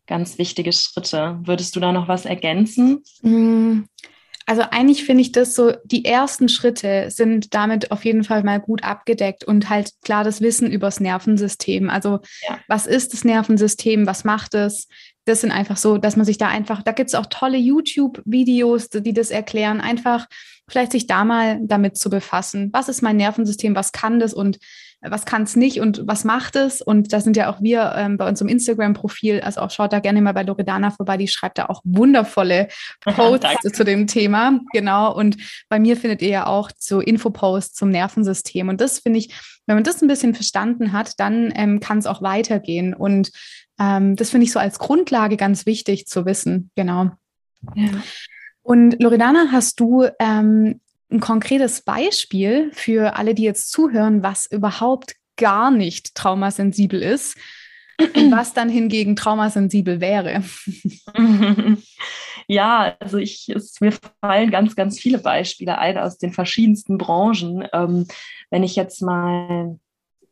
ganz 0.08 0.38
wichtige 0.38 0.72
Schritte. 0.72 1.40
Würdest 1.44 1.76
du 1.76 1.80
da 1.80 1.92
noch 1.92 2.08
was 2.08 2.26
ergänzen? 2.26 3.04
Mhm. 3.22 3.88
Also 4.50 4.62
eigentlich 4.62 5.04
finde 5.04 5.22
ich 5.22 5.34
das 5.34 5.56
so, 5.56 5.74
die 5.84 6.06
ersten 6.06 6.48
Schritte 6.48 7.12
sind 7.12 7.54
damit 7.54 7.92
auf 7.92 8.06
jeden 8.06 8.24
Fall 8.24 8.44
mal 8.44 8.62
gut 8.62 8.82
abgedeckt 8.82 9.44
und 9.44 9.70
halt 9.70 9.92
klar 10.06 10.24
das 10.24 10.40
Wissen 10.40 10.72
übers 10.72 11.02
Nervensystem. 11.02 11.90
Also 11.90 12.20
ja. 12.48 12.58
was 12.70 12.88
ist 12.88 13.12
das 13.12 13.26
Nervensystem, 13.26 14.08
was 14.08 14.24
macht 14.24 14.54
es? 14.54 14.88
Das 15.28 15.42
sind 15.42 15.52
einfach 15.52 15.78
so, 15.78 15.98
dass 15.98 16.16
man 16.16 16.26
sich 16.26 16.38
da 16.38 16.48
einfach, 16.48 16.82
da 16.82 16.94
gibt 16.94 17.10
es 17.10 17.16
auch 17.16 17.26
tolle 17.26 17.58
YouTube-Videos, 17.58 18.90
die 18.90 19.14
das 19.14 19.30
erklären, 19.30 19.82
einfach 19.82 20.28
vielleicht 20.70 20.92
sich 20.92 21.08
da 21.08 21.26
mal 21.26 21.60
damit 21.62 21.98
zu 21.98 22.10
befassen. 22.10 22.70
Was 22.74 22.90
ist 22.90 23.02
mein 23.02 23.18
Nervensystem, 23.18 23.76
was 23.76 23.92
kann 23.92 24.20
das 24.20 24.34
und 24.34 24.58
was 25.02 25.26
kann 25.26 25.44
es 25.44 25.56
nicht 25.56 25.80
und 25.80 26.02
was 26.06 26.24
macht 26.24 26.56
es? 26.56 26.82
Und 26.82 27.14
da 27.14 27.20
sind 27.20 27.38
ja 27.38 27.52
auch 27.52 27.62
wir 27.62 27.94
ähm, 27.96 28.18
bei 28.18 28.28
unserem 28.28 28.50
Instagram-Profil, 28.50 29.42
also 29.42 29.62
auch 29.62 29.70
schaut 29.70 29.94
da 29.94 30.00
gerne 30.00 30.22
mal 30.22 30.34
bei 30.34 30.44
Loredana 30.44 30.90
vorbei, 30.92 31.18
die 31.18 31.28
schreibt 31.28 31.60
da 31.60 31.66
auch 31.68 31.82
wundervolle 31.84 32.68
Posts 33.02 33.74
zu 33.74 33.84
dem 33.84 34.08
Thema. 34.08 34.60
Genau. 34.74 35.14
Und 35.14 35.38
bei 35.70 35.80
mir 35.80 35.98
findet 35.98 36.22
ihr 36.22 36.30
ja 36.30 36.48
auch 36.48 36.72
so 36.78 37.00
Infoposts 37.00 37.76
zum 37.76 37.90
Nervensystem. 37.90 38.70
Und 38.70 38.82
das 38.82 39.00
finde 39.00 39.20
ich, 39.20 39.30
wenn 39.68 39.76
man 39.76 39.84
das 39.84 40.02
ein 40.02 40.08
bisschen 40.08 40.34
verstanden 40.34 40.94
hat, 40.94 41.12
dann 41.18 41.54
ähm, 41.56 41.80
kann 41.80 42.00
es 42.00 42.08
auch 42.08 42.22
weitergehen. 42.22 42.94
Und 42.94 43.32
ähm, 43.80 44.16
das 44.16 44.30
finde 44.30 44.46
ich 44.46 44.52
so 44.52 44.60
als 44.60 44.80
Grundlage 44.80 45.38
ganz 45.38 45.66
wichtig 45.66 46.08
zu 46.08 46.26
wissen. 46.26 46.72
Genau. 46.76 47.12
Ja. 47.76 47.90
Und 48.62 49.02
Loredana, 49.02 49.48
hast 49.52 49.80
du 49.80 50.06
ähm, 50.20 50.82
ein 51.10 51.20
konkretes 51.20 51.82
Beispiel 51.82 52.72
für 52.74 53.16
alle, 53.16 53.34
die 53.34 53.44
jetzt 53.44 53.72
zuhören, 53.72 54.24
was 54.24 54.46
überhaupt 54.46 55.16
gar 55.38 55.72
nicht 55.72 56.16
traumasensibel 56.16 57.02
ist 57.02 57.38
und 58.00 58.32
was 58.32 58.54
dann 58.54 58.70
hingegen 58.70 59.16
traumasensibel 59.16 60.02
wäre? 60.02 60.44
Ja, 62.50 62.96
also 63.02 63.18
ich, 63.18 63.50
es, 63.50 63.82
mir 63.82 63.92
fallen 64.22 64.52
ganz, 64.52 64.76
ganz 64.78 64.98
viele 65.00 65.18
Beispiele 65.20 65.78
ein 65.78 65.98
aus 65.98 66.18
den 66.18 66.32
verschiedensten 66.32 66.98
Branchen. 66.98 67.68
Ähm, 67.74 68.08
wenn 68.50 68.64
ich 68.64 68.78
jetzt 68.78 69.02
mal 69.02 69.78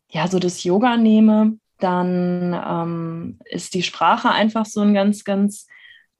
ja 0.09 0.27
so 0.29 0.39
das 0.39 0.63
Yoga 0.63 0.95
nehme, 0.95 1.57
dann 1.85 2.53
ähm, 2.67 3.39
ist 3.45 3.75
die 3.75 3.83
Sprache 3.83 4.31
einfach 4.31 4.65
so 4.65 4.81
ein 4.81 4.95
ganz, 4.95 5.23
ganz 5.23 5.67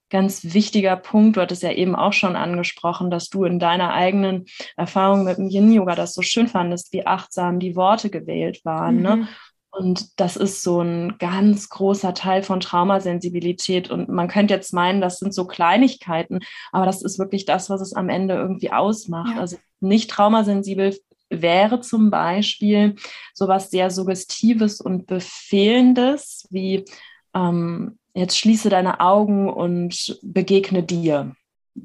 ganz 0.10 0.53
wichtiger 0.53 0.95
Punkt. 0.95 1.36
Du 1.36 1.41
hattest 1.41 1.63
ja 1.63 1.72
eben 1.72 1.95
auch 1.95 2.13
schon 2.13 2.36
angesprochen, 2.36 3.10
dass 3.10 3.29
du 3.29 3.43
in 3.43 3.60
deiner 3.60 3.91
eigenen 3.91 4.45
Erfahrung 4.77 5.24
mit 5.24 5.38
dem 5.38 5.50
Yin-Yoga 5.50 5.95
das 5.95 6.13
so 6.13 6.22
schön 6.22 6.48
fandest, 6.48 6.93
wie 6.93 7.07
achtsam 7.07 7.60
die 7.60 7.75
Worte 7.75 8.10
gewählt 8.10 8.63
waren. 8.63 9.01
Ne? 9.01 9.16
Mhm. 9.16 9.22
Ne? 9.24 9.27
Und 9.72 10.22
das 10.22 10.37
ist 10.37 10.61
so 10.61 10.79
ein 10.79 11.18
ganz 11.18 11.68
großer 11.68 12.13
Teil 12.13 12.44
von 12.44 12.61
Traumasensibilität. 12.61 13.90
Und 13.90 14.07
man 14.07 14.29
könnte 14.29 14.53
jetzt 14.53 14.74
meinen, 14.74 15.01
das 15.01 15.20
sind 15.20 15.33
so 15.33 15.46
Kleinigkeiten, 15.48 16.40
aber 16.72 16.85
das 16.85 17.01
ist 17.01 17.20
wirklich 17.20 17.44
das, 17.44 17.70
was 17.70 17.81
es 17.81 17.94
am 17.94 18.07
Ende 18.07 18.35
irgendwie 18.35 18.72
ausmacht. 18.72 19.33
Ja. 19.35 19.42
Also 19.42 19.57
nicht 19.81 20.09
traumasensibel 20.09 20.96
wäre 21.29 21.81
zum 21.81 22.09
Beispiel 22.11 22.96
sowas 23.33 23.70
sehr 23.70 23.90
Suggestives 23.90 24.81
und 24.81 25.07
Befehlendes 25.07 26.48
wie 26.51 26.85
ähm, 27.33 27.98
jetzt 28.14 28.38
schließe 28.38 28.70
deine 28.70 29.00
Augen 29.00 29.50
und 29.50 30.20
begegne 30.24 30.83
dir. 30.83 31.35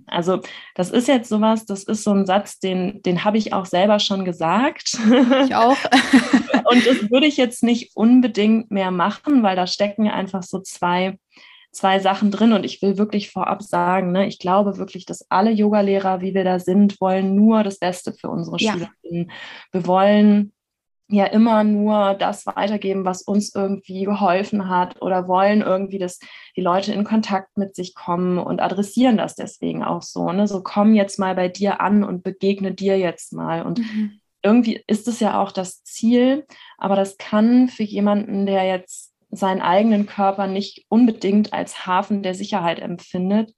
Also 0.06 0.40
das 0.76 0.90
ist 0.90 1.08
jetzt 1.08 1.28
sowas, 1.28 1.66
das 1.66 1.82
ist 1.82 2.04
so 2.04 2.12
ein 2.12 2.24
Satz, 2.24 2.60
den, 2.60 3.02
den 3.02 3.24
habe 3.24 3.38
ich 3.38 3.52
auch 3.52 3.66
selber 3.66 3.98
schon 3.98 4.24
gesagt. 4.24 4.96
Ich 5.44 5.54
auch. 5.54 5.76
und 6.70 6.86
das 6.86 7.10
würde 7.10 7.26
ich 7.26 7.36
jetzt 7.36 7.64
nicht 7.64 7.96
unbedingt 7.96 8.70
mehr 8.70 8.92
machen, 8.92 9.42
weil 9.42 9.56
da 9.56 9.66
stecken 9.66 10.08
einfach 10.08 10.44
so 10.44 10.60
zwei, 10.60 11.18
zwei 11.72 11.98
Sachen 12.00 12.30
drin. 12.30 12.52
Und 12.52 12.64
ich 12.64 12.82
will 12.82 12.98
wirklich 12.98 13.30
vorab 13.30 13.62
sagen, 13.62 14.12
ne, 14.12 14.26
ich 14.26 14.38
glaube 14.38 14.78
wirklich, 14.78 15.06
dass 15.06 15.30
alle 15.30 15.50
Yogalehrer, 15.50 16.20
wie 16.20 16.34
wir 16.34 16.44
da 16.44 16.58
sind, 16.58 17.00
wollen 17.00 17.34
nur 17.34 17.62
das 17.62 17.78
Beste 17.78 18.12
für 18.12 18.28
unsere 18.28 18.56
ja. 18.58 18.72
Schülerinnen. 18.72 19.30
Wir 19.72 19.86
wollen 19.86 20.52
ja 21.12 21.24
immer 21.26 21.64
nur 21.64 22.14
das 22.14 22.46
weitergeben, 22.46 23.04
was 23.04 23.22
uns 23.22 23.54
irgendwie 23.54 24.04
geholfen 24.04 24.68
hat 24.68 25.02
oder 25.02 25.26
wollen 25.26 25.60
irgendwie, 25.60 25.98
dass 25.98 26.20
die 26.56 26.60
Leute 26.60 26.92
in 26.92 27.04
Kontakt 27.04 27.56
mit 27.56 27.74
sich 27.74 27.94
kommen 27.94 28.38
und 28.38 28.60
adressieren 28.60 29.16
das 29.16 29.34
deswegen 29.34 29.82
auch 29.82 30.02
so. 30.02 30.30
Ne? 30.30 30.46
So 30.46 30.62
komm 30.62 30.94
jetzt 30.94 31.18
mal 31.18 31.34
bei 31.34 31.48
dir 31.48 31.80
an 31.80 32.04
und 32.04 32.22
begegne 32.22 32.72
dir 32.72 32.96
jetzt 32.96 33.32
mal. 33.32 33.62
Und 33.62 33.80
mhm. 33.80 34.20
irgendwie 34.42 34.82
ist 34.86 35.08
es 35.08 35.18
ja 35.20 35.40
auch 35.42 35.50
das 35.50 35.82
Ziel, 35.82 36.46
aber 36.78 36.94
das 36.94 37.18
kann 37.18 37.68
für 37.68 37.82
jemanden, 37.82 38.46
der 38.46 38.64
jetzt 38.64 39.09
seinen 39.30 39.60
eigenen 39.60 40.06
Körper 40.06 40.46
nicht 40.46 40.86
unbedingt 40.88 41.52
als 41.52 41.86
Hafen 41.86 42.22
der 42.22 42.34
Sicherheit 42.34 42.80
empfindet, 42.80 43.54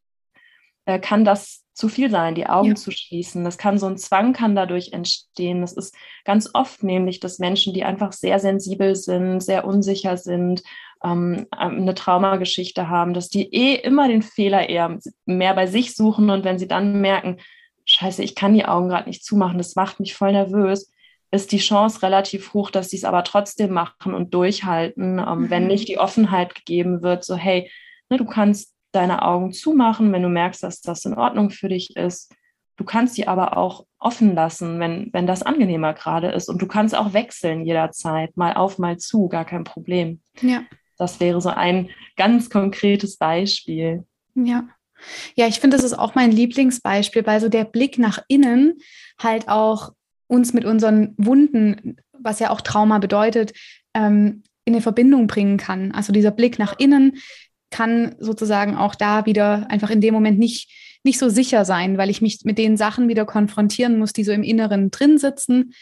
äh, 0.84 0.98
kann 0.98 1.24
das 1.24 1.62
zu 1.74 1.88
viel 1.88 2.10
sein, 2.10 2.34
die 2.34 2.46
Augen 2.46 2.70
ja. 2.70 2.74
zu 2.74 2.90
schließen. 2.90 3.44
Das 3.44 3.56
kann 3.56 3.78
so 3.78 3.86
ein 3.86 3.96
Zwang 3.96 4.34
kann 4.34 4.54
dadurch 4.54 4.92
entstehen. 4.92 5.62
Das 5.62 5.72
ist 5.72 5.94
ganz 6.24 6.50
oft 6.52 6.82
nämlich, 6.82 7.18
dass 7.20 7.38
Menschen, 7.38 7.72
die 7.72 7.84
einfach 7.84 8.12
sehr 8.12 8.38
sensibel 8.38 8.94
sind, 8.94 9.40
sehr 9.40 9.64
unsicher 9.64 10.18
sind, 10.18 10.62
ähm, 11.02 11.46
eine 11.50 11.94
Traumageschichte 11.94 12.88
haben, 12.88 13.14
dass 13.14 13.28
die 13.28 13.52
eh 13.54 13.74
immer 13.76 14.08
den 14.08 14.22
Fehler 14.22 14.68
eher 14.68 14.98
mehr 15.24 15.54
bei 15.54 15.66
sich 15.66 15.96
suchen 15.96 16.28
und 16.30 16.44
wenn 16.44 16.58
sie 16.58 16.68
dann 16.68 17.00
merken, 17.00 17.38
scheiße, 17.86 18.22
ich 18.22 18.34
kann 18.34 18.54
die 18.54 18.66
Augen 18.66 18.88
gerade 18.88 19.08
nicht 19.08 19.24
zumachen, 19.24 19.58
das 19.58 19.74
macht 19.74 19.98
mich 19.98 20.14
voll 20.14 20.32
nervös, 20.32 20.91
ist 21.32 21.50
die 21.50 21.58
Chance 21.58 22.02
relativ 22.02 22.52
hoch, 22.52 22.70
dass 22.70 22.90
sie 22.90 22.98
es 22.98 23.04
aber 23.04 23.24
trotzdem 23.24 23.72
machen 23.72 24.14
und 24.14 24.34
durchhalten, 24.34 25.18
ähm, 25.18 25.40
mhm. 25.40 25.50
wenn 25.50 25.66
nicht 25.66 25.88
die 25.88 25.98
Offenheit 25.98 26.54
gegeben 26.54 27.02
wird, 27.02 27.24
so 27.24 27.34
hey, 27.34 27.70
ne, 28.10 28.18
du 28.18 28.26
kannst 28.26 28.74
deine 28.92 29.22
Augen 29.22 29.52
zumachen, 29.52 30.12
wenn 30.12 30.22
du 30.22 30.28
merkst, 30.28 30.62
dass 30.62 30.82
das 30.82 31.04
in 31.06 31.14
Ordnung 31.14 31.50
für 31.50 31.68
dich 31.68 31.96
ist. 31.96 32.34
Du 32.76 32.84
kannst 32.84 33.14
sie 33.14 33.26
aber 33.26 33.56
auch 33.56 33.86
offen 33.98 34.34
lassen, 34.34 34.78
wenn, 34.78 35.08
wenn 35.12 35.26
das 35.26 35.42
angenehmer 35.42 35.94
gerade 35.94 36.30
ist. 36.30 36.48
Und 36.48 36.60
du 36.60 36.66
kannst 36.66 36.94
auch 36.94 37.14
wechseln 37.14 37.64
jederzeit, 37.64 38.36
mal 38.36 38.54
auf, 38.54 38.78
mal 38.78 38.98
zu, 38.98 39.28
gar 39.28 39.46
kein 39.46 39.64
Problem. 39.64 40.20
Ja. 40.42 40.62
Das 40.98 41.20
wäre 41.20 41.40
so 41.40 41.48
ein 41.48 41.90
ganz 42.16 42.50
konkretes 42.50 43.16
Beispiel. 43.16 44.04
Ja. 44.34 44.68
Ja, 45.34 45.48
ich 45.48 45.58
finde, 45.58 45.76
das 45.76 45.84
ist 45.84 45.98
auch 45.98 46.14
mein 46.14 46.30
Lieblingsbeispiel, 46.30 47.26
weil 47.26 47.40
so 47.40 47.48
der 47.48 47.64
Blick 47.64 47.98
nach 47.98 48.18
innen 48.28 48.78
halt 49.18 49.48
auch 49.48 49.92
uns 50.32 50.54
mit 50.54 50.64
unseren 50.64 51.14
Wunden, 51.18 51.96
was 52.12 52.40
ja 52.40 52.50
auch 52.50 52.62
Trauma 52.62 52.98
bedeutet, 52.98 53.52
ähm, 53.94 54.42
in 54.64 54.74
eine 54.74 54.82
Verbindung 54.82 55.26
bringen 55.26 55.58
kann. 55.58 55.92
Also 55.92 56.12
dieser 56.12 56.30
Blick 56.30 56.58
nach 56.58 56.78
innen, 56.78 57.18
kann 57.70 58.14
sozusagen 58.18 58.76
auch 58.76 58.94
da 58.94 59.26
wieder 59.26 59.66
einfach 59.70 59.90
in 59.90 60.00
dem 60.00 60.14
Moment 60.14 60.38
nicht, 60.38 60.70
nicht 61.04 61.18
so 61.18 61.28
sicher 61.28 61.64
sein, 61.64 61.98
weil 61.98 62.10
ich 62.10 62.22
mich 62.22 62.40
mit 62.44 62.58
den 62.58 62.76
Sachen 62.76 63.08
wieder 63.08 63.24
konfrontieren 63.24 63.98
muss, 63.98 64.12
die 64.12 64.24
so 64.24 64.32
im 64.32 64.42
Inneren 64.42 64.90
drin 64.90 65.18
sitzen 65.18 65.74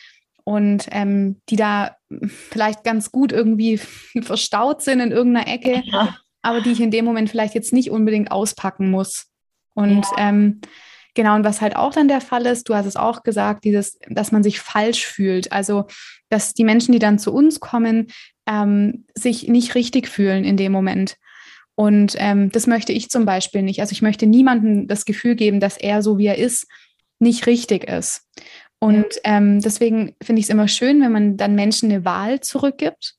und 0.45 0.89
ähm, 0.91 1.41
die 1.49 1.57
da 1.57 1.97
vielleicht 2.27 2.83
ganz 2.85 3.13
gut 3.13 3.33
irgendwie 3.33 3.79
verstaut 4.23 4.83
sind 4.83 5.01
in 5.01 5.13
irgendeiner 5.13 5.49
Ecke, 5.49 5.83
ja. 5.85 6.17
aber 6.43 6.61
die 6.61 6.71
ich 6.71 6.81
in 6.81 6.91
dem 6.91 7.05
Moment 7.05 7.31
vielleicht 7.31 7.55
jetzt 7.55 7.73
nicht 7.73 7.91
unbedingt 7.91 8.33
auspacken 8.33 8.91
muss. 8.91 9.27
Und 9.75 10.07
ja. 10.17 10.29
ähm, 10.29 10.61
genau, 11.21 11.35
und 11.35 11.45
was 11.45 11.61
halt 11.61 11.77
auch 11.77 11.93
dann 11.93 12.09
der 12.09 12.23
Fall 12.23 12.47
ist, 12.47 12.67
du 12.71 12.75
hast 12.75 12.87
es 12.87 12.97
auch 12.97 13.23
gesagt, 13.23 13.65
dieses, 13.65 13.99
dass 14.09 14.33
man 14.33 14.43
sich 14.43 14.59
falsch 14.59 15.05
fühlt. 15.05 15.53
Also, 15.53 15.85
dass 16.31 16.55
die 16.55 16.65
Menschen, 16.65 16.93
die 16.93 16.99
dann 16.99 17.19
zu 17.19 17.31
uns 17.35 17.61
kommen, 17.61 18.07
ähm, 18.49 19.05
sich 19.15 19.47
nicht 19.47 19.75
richtig 19.75 20.09
fühlen 20.09 20.45
in 20.45 20.57
dem 20.57 20.73
Moment. 20.73 21.17
Und 21.75 22.15
ähm, 22.17 22.51
das 22.51 22.67
möchte 22.67 22.95
ich 22.95 23.11
zum 23.11 23.27
Beispiel 23.27 23.61
nicht. 23.61 23.81
Also 23.81 23.93
ich 23.93 24.01
möchte 24.01 24.27
niemandem 24.27 24.87
das 24.87 25.05
Gefühl 25.05 25.35
geben, 25.35 25.61
dass 25.61 25.77
er 25.77 26.01
so 26.01 26.17
wie 26.17 26.27
er 26.27 26.39
ist, 26.39 26.67
nicht 27.19 27.47
richtig 27.47 27.85
ist. 27.85 28.23
Und 28.79 29.21
ähm, 29.25 29.61
deswegen 29.61 30.15
finde 30.23 30.41
ich 30.41 30.47
es 30.47 30.51
immer 30.51 30.69
schön, 30.69 31.03
wenn 31.03 31.13
man 31.13 31.37
dann 31.37 31.55
Menschen 31.55 31.91
eine 31.91 32.07
Wahl 32.07 32.41
zurückgibt 32.41 33.17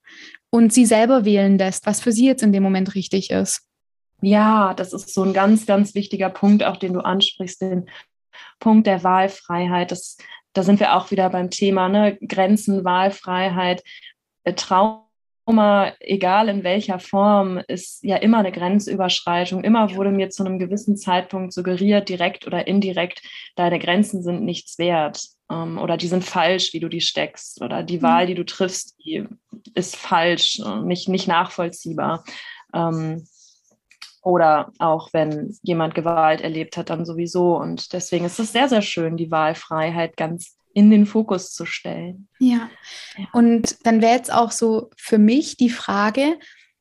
und 0.50 0.74
sie 0.74 0.88
selber 0.88 1.24
wählen 1.24 1.60
lässt, 1.60 1.86
was 1.86 2.02
für 2.02 2.12
sie 2.12 2.26
jetzt 2.26 2.42
in 2.42 2.52
dem 2.52 2.64
Moment 2.64 2.96
richtig 2.96 3.30
ist. 3.30 3.68
Ja, 4.22 4.74
das 4.76 4.94
ist 4.94 5.14
so 5.14 5.24
ein 5.24 5.34
ganz, 5.34 5.66
ganz 5.66 5.96
wichtiger 5.96 6.30
Punkt, 6.30 6.64
auch 6.64 6.78
den 6.78 6.94
du 6.94 7.00
ansprichst, 7.00 7.62
den 7.62 7.90
Punkt 8.60 8.88
der 8.88 9.04
Wahlfreiheit. 9.04 9.92
Das, 9.92 10.18
da 10.54 10.64
sind 10.64 10.80
wir 10.80 10.96
auch 10.96 11.12
wieder 11.12 11.30
beim 11.30 11.50
Thema 11.50 11.90
ne? 11.90 12.18
Grenzen, 12.18 12.86
Wahlfreiheit, 12.86 13.84
äh, 14.44 14.54
Trauma, 14.54 15.94
egal 16.00 16.50
in 16.50 16.64
welcher 16.64 17.00
Form, 17.00 17.58
ist 17.68 18.04
ja 18.04 18.18
immer 18.18 18.38
eine 18.38 18.52
Grenzüberschreitung. 18.52 19.64
Immer 19.64 19.96
wurde 19.96 20.12
mir 20.12 20.30
zu 20.30 20.46
einem 20.46 20.60
gewissen 20.60 20.98
Zeitpunkt 20.98 21.52
suggeriert, 21.52 22.08
direkt 22.08 22.46
oder 22.46 22.68
indirekt, 22.68 23.24
deine 23.56 23.80
Grenzen 23.80 24.22
sind 24.22 24.44
nichts 24.44 24.78
wert 24.78 25.20
ähm, 25.52 25.80
oder 25.80 25.98
die 25.98 26.08
sind 26.08 26.24
falsch, 26.24 26.74
wie 26.74 26.80
du 26.80 26.90
die 26.90 27.02
steckst 27.02 27.62
oder 27.62 27.82
die 27.82 27.98
mhm. 27.98 28.04
Wahl, 28.04 28.28
die 28.28 28.36
du 28.36 28.46
triffst, 28.46 28.98
die 29.04 29.26
ist 29.74 29.96
falsch, 29.96 30.60
äh, 30.60 30.82
nicht, 30.82 31.10
nicht 31.10 31.28
nachvollziehbar. 31.28 32.24
Ähm, 32.74 33.26
oder 34.22 34.72
auch 34.80 35.10
wenn 35.14 35.58
jemand 35.64 35.96
Gewalt 35.96 36.42
erlebt 36.42 36.78
hat, 36.78 36.90
dann 36.90 37.06
sowieso. 37.06 37.58
Und 37.58 37.94
deswegen 37.94 38.26
ist 38.26 38.40
es 38.40 38.52
sehr, 38.52 38.70
sehr 38.70 38.82
schön, 38.82 39.18
die 39.18 39.32
Wahlfreiheit 39.32 40.16
ganz 40.16 40.58
in 40.74 40.90
den 40.90 41.06
Fokus 41.06 41.54
zu 41.54 41.66
stellen. 41.66 42.28
Ja. 42.40 42.70
ja. 43.18 43.26
Und 43.34 43.78
dann 43.86 44.02
wäre 44.02 44.16
jetzt 44.16 44.32
auch 44.32 44.52
so 44.52 44.90
für 44.96 45.18
mich 45.18 45.58
die 45.58 45.70
Frage, 45.70 46.38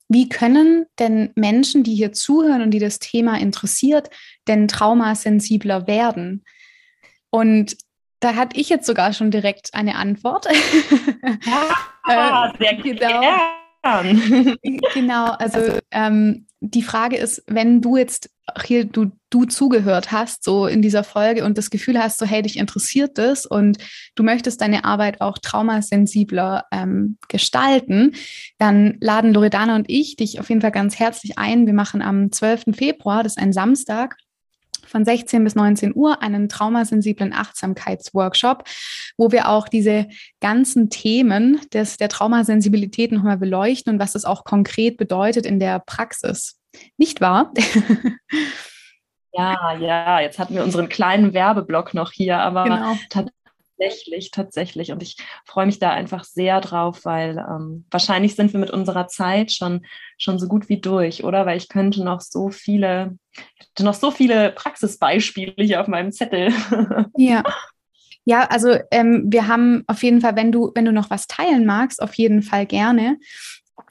wie 0.08 0.28
können 0.28 0.86
denn 0.98 1.30
Menschen, 1.34 1.82
die 1.82 1.94
hier 1.94 2.12
zuhören 2.12 2.62
und 2.62 2.72
die 2.72 2.78
das 2.78 2.98
Thema 2.98 3.38
interessiert, 3.38 4.10
denn 4.48 4.68
traumasensibler 4.68 5.86
werden? 5.86 6.44
Und 7.30 7.76
da 8.18 8.34
hatte 8.34 8.60
ich 8.60 8.68
jetzt 8.68 8.86
sogar 8.86 9.12
schon 9.12 9.30
direkt 9.30 9.72
eine 9.72 9.96
Antwort. 9.96 10.46
Ja, 12.06 12.52
sehr 12.58 12.74
genau. 12.76 13.22
genau, 14.94 15.24
also 15.32 15.78
ähm, 15.90 16.46
die 16.60 16.82
Frage 16.82 17.16
ist, 17.16 17.42
wenn 17.46 17.80
du 17.80 17.96
jetzt 17.96 18.30
hier 18.64 18.84
du, 18.84 19.12
du 19.30 19.44
zugehört 19.44 20.12
hast, 20.12 20.44
so 20.44 20.66
in 20.66 20.82
dieser 20.82 21.04
Folge 21.04 21.44
und 21.44 21.56
das 21.56 21.70
Gefühl 21.70 21.98
hast, 21.98 22.18
so 22.18 22.26
hey, 22.26 22.42
dich 22.42 22.58
interessiert 22.58 23.16
das 23.16 23.46
und 23.46 23.78
du 24.14 24.22
möchtest 24.22 24.60
deine 24.60 24.84
Arbeit 24.84 25.20
auch 25.20 25.38
traumasensibler 25.38 26.66
ähm, 26.70 27.16
gestalten, 27.28 28.14
dann 28.58 28.98
laden 29.00 29.32
Loredana 29.32 29.76
und 29.76 29.88
ich 29.88 30.16
dich 30.16 30.40
auf 30.40 30.48
jeden 30.48 30.60
Fall 30.60 30.72
ganz 30.72 30.98
herzlich 30.98 31.38
ein. 31.38 31.66
Wir 31.66 31.74
machen 31.74 32.02
am 32.02 32.30
12. 32.30 32.76
Februar, 32.76 33.22
das 33.22 33.36
ist 33.36 33.42
ein 33.42 33.52
Samstag, 33.52 34.16
von 34.90 35.04
16 35.04 35.42
bis 35.44 35.54
19 35.54 35.92
Uhr 35.94 36.22
einen 36.22 36.48
traumasensiblen 36.48 37.32
Achtsamkeitsworkshop, 37.32 38.64
wo 39.16 39.30
wir 39.30 39.48
auch 39.48 39.68
diese 39.68 40.08
ganzen 40.40 40.90
Themen 40.90 41.60
des, 41.72 41.96
der 41.96 42.08
Traumasensibilität 42.08 43.12
nochmal 43.12 43.38
beleuchten 43.38 43.94
und 43.94 44.00
was 44.00 44.12
das 44.12 44.24
auch 44.24 44.44
konkret 44.44 44.96
bedeutet 44.96 45.46
in 45.46 45.60
der 45.60 45.78
Praxis. 45.78 46.60
Nicht 46.96 47.20
wahr? 47.20 47.52
Ja, 49.32 49.74
ja, 49.74 50.20
jetzt 50.20 50.40
hatten 50.40 50.56
wir 50.56 50.64
unseren 50.64 50.88
kleinen 50.88 51.32
Werbeblock 51.32 51.94
noch 51.94 52.10
hier, 52.10 52.38
aber 52.38 52.64
genau. 52.64 52.96
Tatsächlich, 53.80 54.30
tatsächlich. 54.30 54.92
Und 54.92 55.02
ich 55.02 55.16
freue 55.44 55.66
mich 55.66 55.78
da 55.78 55.90
einfach 55.90 56.24
sehr 56.24 56.60
drauf, 56.60 57.04
weil 57.04 57.38
ähm, 57.38 57.84
wahrscheinlich 57.90 58.34
sind 58.34 58.52
wir 58.52 58.60
mit 58.60 58.70
unserer 58.70 59.08
Zeit 59.08 59.52
schon, 59.52 59.86
schon 60.18 60.38
so 60.38 60.46
gut 60.48 60.68
wie 60.68 60.80
durch, 60.80 61.24
oder? 61.24 61.46
Weil 61.46 61.56
ich 61.56 61.68
könnte 61.68 62.04
noch 62.04 62.20
so 62.20 62.50
viele 62.50 63.16
noch 63.78 63.94
so 63.94 64.10
viele 64.10 64.52
Praxisbeispiele 64.52 65.54
hier 65.58 65.80
auf 65.80 65.86
meinem 65.86 66.12
Zettel. 66.12 66.52
Ja. 67.16 67.42
Ja, 68.26 68.44
also 68.44 68.76
ähm, 68.90 69.24
wir 69.28 69.48
haben 69.48 69.82
auf 69.86 70.02
jeden 70.02 70.20
Fall, 70.20 70.36
wenn 70.36 70.52
du, 70.52 70.70
wenn 70.74 70.84
du 70.84 70.92
noch 70.92 71.08
was 71.08 71.26
teilen 71.26 71.64
magst, 71.64 72.02
auf 72.02 72.14
jeden 72.14 72.42
Fall 72.42 72.66
gerne. 72.66 73.16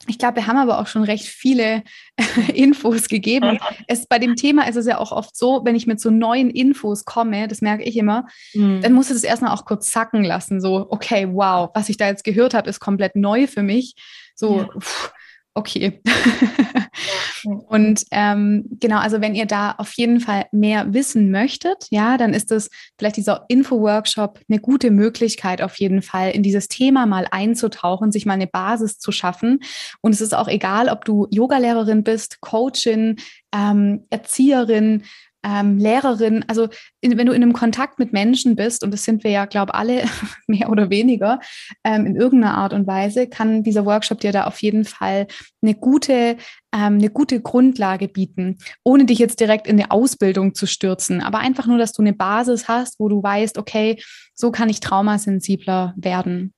Ich 0.08 0.18
glaube, 0.18 0.38
wir 0.38 0.48
haben 0.48 0.58
aber 0.58 0.80
auch 0.80 0.88
schon 0.88 1.04
recht 1.04 1.26
viele 1.26 1.84
Infos 2.54 3.08
gegeben. 3.08 3.60
Es, 3.88 4.06
bei 4.06 4.20
dem 4.20 4.36
Thema 4.36 4.68
ist 4.68 4.76
es 4.76 4.86
ja 4.86 5.00
auch 5.00 5.12
oft 5.12 5.36
so, 5.36 5.62
wenn 5.64 5.76
ich 5.76 5.88
mit 5.88 6.00
so 6.00 6.12
neuen 6.12 6.50
Infos 6.50 7.06
komme, 7.06 7.48
das 7.48 7.62
merke 7.62 7.84
ich 7.84 7.98
immer, 7.98 8.28
mhm. 8.54 8.82
dann 8.82 8.94
muss 8.94 9.10
es 9.10 9.24
erstmal 9.24 9.52
auch 9.52 9.66
kurz 9.66 9.92
sacken 9.92 10.24
lassen. 10.24 10.62
So, 10.62 10.88
okay, 10.90 11.28
wow, 11.32 11.70
was 11.74 11.90
ich 11.90 11.98
da 11.98 12.08
jetzt 12.08 12.24
gehört 12.24 12.54
habe, 12.54 12.70
ist 12.70 12.80
komplett 12.80 13.16
neu 13.16 13.48
für 13.48 13.64
mich. 13.64 13.96
So, 14.36 14.60
ja. 14.60 14.70
pff, 14.80 15.12
okay. 15.60 16.02
und 17.68 18.06
ähm, 18.12 18.66
genau, 18.80 18.98
also 18.98 19.22
wenn 19.22 19.36
ihr 19.36 19.46
da 19.46 19.74
auf 19.78 19.94
jeden 19.94 20.20
Fall 20.20 20.46
mehr 20.52 20.94
wissen 20.94 21.32
möchtet, 21.32 21.86
ja, 21.92 22.18
dann 22.18 22.34
ist 22.34 22.52
das 22.52 22.70
vielleicht 22.98 23.18
dieser 23.18 23.46
Info-Workshop 23.48 24.40
eine 24.50 24.60
gute 24.60 24.92
Möglichkeit, 24.92 25.62
auf 25.62 25.80
jeden 25.80 26.02
Fall 26.02 26.32
in 26.32 26.44
dieses 26.44 26.68
Thema 26.68 27.06
mal 27.06 27.28
einzutauchen, 27.30 28.12
sich 28.12 28.26
mal 28.26 28.34
eine 28.34 28.48
Basis 28.48 28.98
zu 28.98 29.12
schaffen. 29.12 29.60
Und 30.02 30.14
es 30.14 30.22
ist 30.22 30.34
auch 30.34 30.48
egal, 30.48 30.90
ob 30.90 31.06
du 31.06 31.28
Yogalehrerin 31.30 32.04
bist, 32.04 32.42
Coachin, 32.42 33.18
ähm, 33.54 34.06
Erzieherin, 34.10 35.04
ähm, 35.44 35.78
Lehrerin, 35.78 36.44
also 36.48 36.68
in, 37.02 37.18
wenn 37.18 37.28
du 37.28 37.34
in 37.34 37.42
einem 37.42 37.54
Kontakt 37.54 38.00
mit 38.00 38.14
Menschen 38.14 38.56
bist, 38.56 38.84
und 38.84 38.92
das 38.92 39.04
sind 39.04 39.24
wir 39.24 39.32
ja, 39.32 39.46
glaube 39.46 39.74
alle 39.74 40.04
mehr 40.48 40.70
oder 40.70 40.90
weniger, 40.90 41.40
ähm, 41.84 42.06
in 42.06 42.16
irgendeiner 42.16 42.56
Art 42.56 42.74
und 42.74 42.88
Weise, 42.88 43.28
kann 43.28 43.64
dieser 43.64 43.86
Workshop 43.86 44.20
dir 44.20 44.32
da 44.32 44.46
auf 44.46 44.62
jeden 44.62 44.86
Fall 44.86 45.28
eine 45.62 45.76
gute, 45.76 46.38
ähm, 46.74 46.96
eine 46.96 47.10
gute 47.10 47.42
Grundlage 47.42 48.08
bieten, 48.08 48.58
ohne 48.84 49.06
dich 49.06 49.20
jetzt 49.20 49.40
direkt 49.40 49.68
in 49.68 49.80
eine 49.80 49.92
Ausbildung 49.92 50.56
zu 50.56 50.66
stürzen, 50.66 51.22
aber 51.22 51.40
einfach 51.40 51.66
nur, 51.66 51.78
dass 51.78 51.94
du 51.94 52.02
eine 52.02 52.14
Basis 52.14 52.68
hast, 52.68 53.00
wo 53.00 53.08
du 53.10 53.24
weißt, 53.24 53.58
okay, 53.58 54.02
so 54.34 54.52
kann 54.52 54.70
ich 54.70 54.80
traumasensibler 54.80 55.94
werden. 55.96 56.54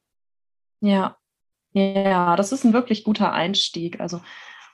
Ja, 0.82 1.17
ja, 1.74 2.36
das 2.36 2.52
ist 2.52 2.65
ein 2.65 2.74
wirklich 2.74 3.04
guter 3.04 3.32
Einstieg. 3.32 4.00
Also 4.00 4.20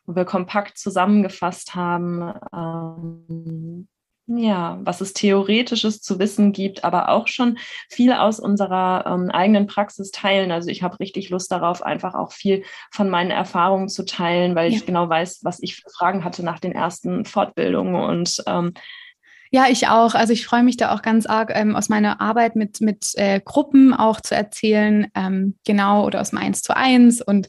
wo 0.08 0.16
wir 0.16 0.26
kompakt 0.26 0.78
zusammengefasst 0.78 1.76
haben, 1.76 2.34
ähm, 2.54 3.88
ja, 4.28 4.78
was 4.82 5.00
es 5.00 5.14
theoretisches 5.14 6.02
zu 6.02 6.20
wissen 6.20 6.52
gibt, 6.52 6.84
aber 6.84 7.10
auch 7.10 7.28
schon 7.28 7.58
viel 7.90 8.12
aus 8.12 8.40
unserer 8.40 9.06
ähm, 9.08 9.32
eigenen 9.32 9.68
Praxis 9.68 10.12
teilen. 10.12 10.52
Also 10.52 10.70
ich 10.70 10.84
habe 10.84 11.00
richtig 11.00 11.30
Lust 11.30 11.52
darauf, 11.52 11.82
einfach 11.82 12.14
auch 12.14 12.34
viel 12.34 12.64
von 12.92 13.10
meinen 13.10 13.32
Erfahrungen 13.32 13.88
zu 13.88 14.04
teilen, 14.04 14.54
weil 14.56 14.70
ja. 14.70 14.78
ich 14.78 14.86
genau 14.86 15.08
weiß, 15.08 15.40
was 15.44 15.62
ich 15.62 15.78
für 15.78 15.90
Fragen 15.90 16.26
hatte 16.26 16.44
nach 16.44 16.60
den 16.60 16.74
ersten 16.74 17.24
Fortbildungen 17.24 17.96
und 17.96 18.44
ähm, 18.48 18.74
ja, 19.50 19.68
ich 19.70 19.88
auch. 19.88 20.14
Also 20.14 20.34
ich 20.34 20.46
freue 20.46 20.64
mich 20.64 20.76
da 20.76 20.94
auch 20.94 21.02
ganz 21.02 21.26
arg 21.26 21.52
ähm, 21.56 21.76
aus 21.76 21.88
meiner 21.88 22.20
Arbeit 22.20 22.58
mit, 22.58 22.82
mit 22.82 23.14
äh, 23.16 23.40
Gruppen 23.40 23.94
auch 23.94 24.20
zu 24.20 24.36
erzählen, 24.36 25.08
ähm, 25.16 25.58
genau, 25.66 26.06
oder 26.06 26.20
aus 26.20 26.32
dem 26.32 26.40
Eins 26.40 26.62
zu 26.64 26.76
eins 26.76 27.22
und 27.22 27.48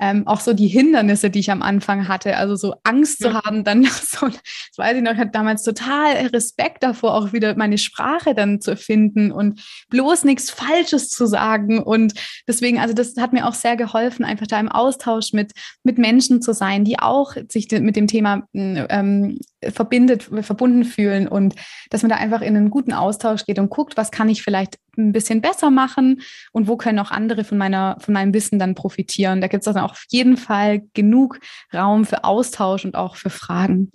ähm, 0.00 0.26
auch 0.26 0.40
so 0.40 0.52
die 0.52 0.68
Hindernisse, 0.68 1.30
die 1.30 1.40
ich 1.40 1.50
am 1.50 1.62
Anfang 1.62 2.08
hatte, 2.08 2.36
also 2.36 2.56
so 2.56 2.74
Angst 2.84 3.20
ja. 3.20 3.30
zu 3.30 3.34
haben, 3.34 3.64
dann 3.64 3.84
so, 4.02 4.26
das 4.26 4.38
weiß 4.76 4.96
ich 4.96 5.02
noch, 5.02 5.12
ich 5.12 5.18
hatte 5.18 5.30
damals 5.32 5.62
total 5.62 6.26
Respekt 6.28 6.82
davor, 6.82 7.14
auch 7.14 7.32
wieder 7.32 7.56
meine 7.56 7.78
Sprache 7.78 8.34
dann 8.34 8.60
zu 8.60 8.76
finden 8.76 9.32
und 9.32 9.60
bloß 9.90 10.24
nichts 10.24 10.50
Falsches 10.50 11.08
zu 11.08 11.26
sagen. 11.26 11.82
Und 11.82 12.14
deswegen, 12.46 12.78
also 12.78 12.94
das 12.94 13.16
hat 13.16 13.32
mir 13.32 13.46
auch 13.46 13.54
sehr 13.54 13.76
geholfen, 13.76 14.24
einfach 14.24 14.46
da 14.46 14.60
im 14.60 14.68
Austausch 14.68 15.32
mit, 15.32 15.52
mit 15.82 15.98
Menschen 15.98 16.42
zu 16.42 16.52
sein, 16.52 16.84
die 16.84 16.98
auch 16.98 17.34
sich 17.48 17.68
mit 17.70 17.96
dem 17.96 18.06
Thema 18.06 18.42
ähm, 18.52 19.38
verbindet, 19.62 20.30
verbunden 20.42 20.84
fühlen 20.84 21.26
und 21.28 21.54
dass 21.90 22.02
man 22.02 22.10
da 22.10 22.16
einfach 22.16 22.42
in 22.42 22.56
einen 22.56 22.70
guten 22.70 22.92
Austausch 22.92 23.44
geht 23.44 23.58
und 23.58 23.70
guckt, 23.70 23.96
was 23.96 24.10
kann 24.10 24.28
ich 24.28 24.42
vielleicht 24.42 24.76
ein 24.98 25.12
bisschen 25.12 25.40
besser 25.40 25.70
machen 25.70 26.20
und 26.52 26.68
wo 26.68 26.76
können 26.76 26.98
auch 26.98 27.10
andere 27.10 27.44
von 27.44 27.58
meiner, 27.58 27.96
von 28.00 28.14
meinem 28.14 28.34
Wissen 28.34 28.58
dann 28.58 28.74
profitieren. 28.74 29.40
Da 29.40 29.46
gibt 29.46 29.62
es 29.62 29.68
also 29.68 29.80
auf 29.80 30.04
jeden 30.10 30.36
Fall 30.36 30.82
genug 30.94 31.40
Raum 31.72 32.04
für 32.04 32.24
Austausch 32.24 32.84
und 32.84 32.94
auch 32.94 33.16
für 33.16 33.30
Fragen. 33.30 33.92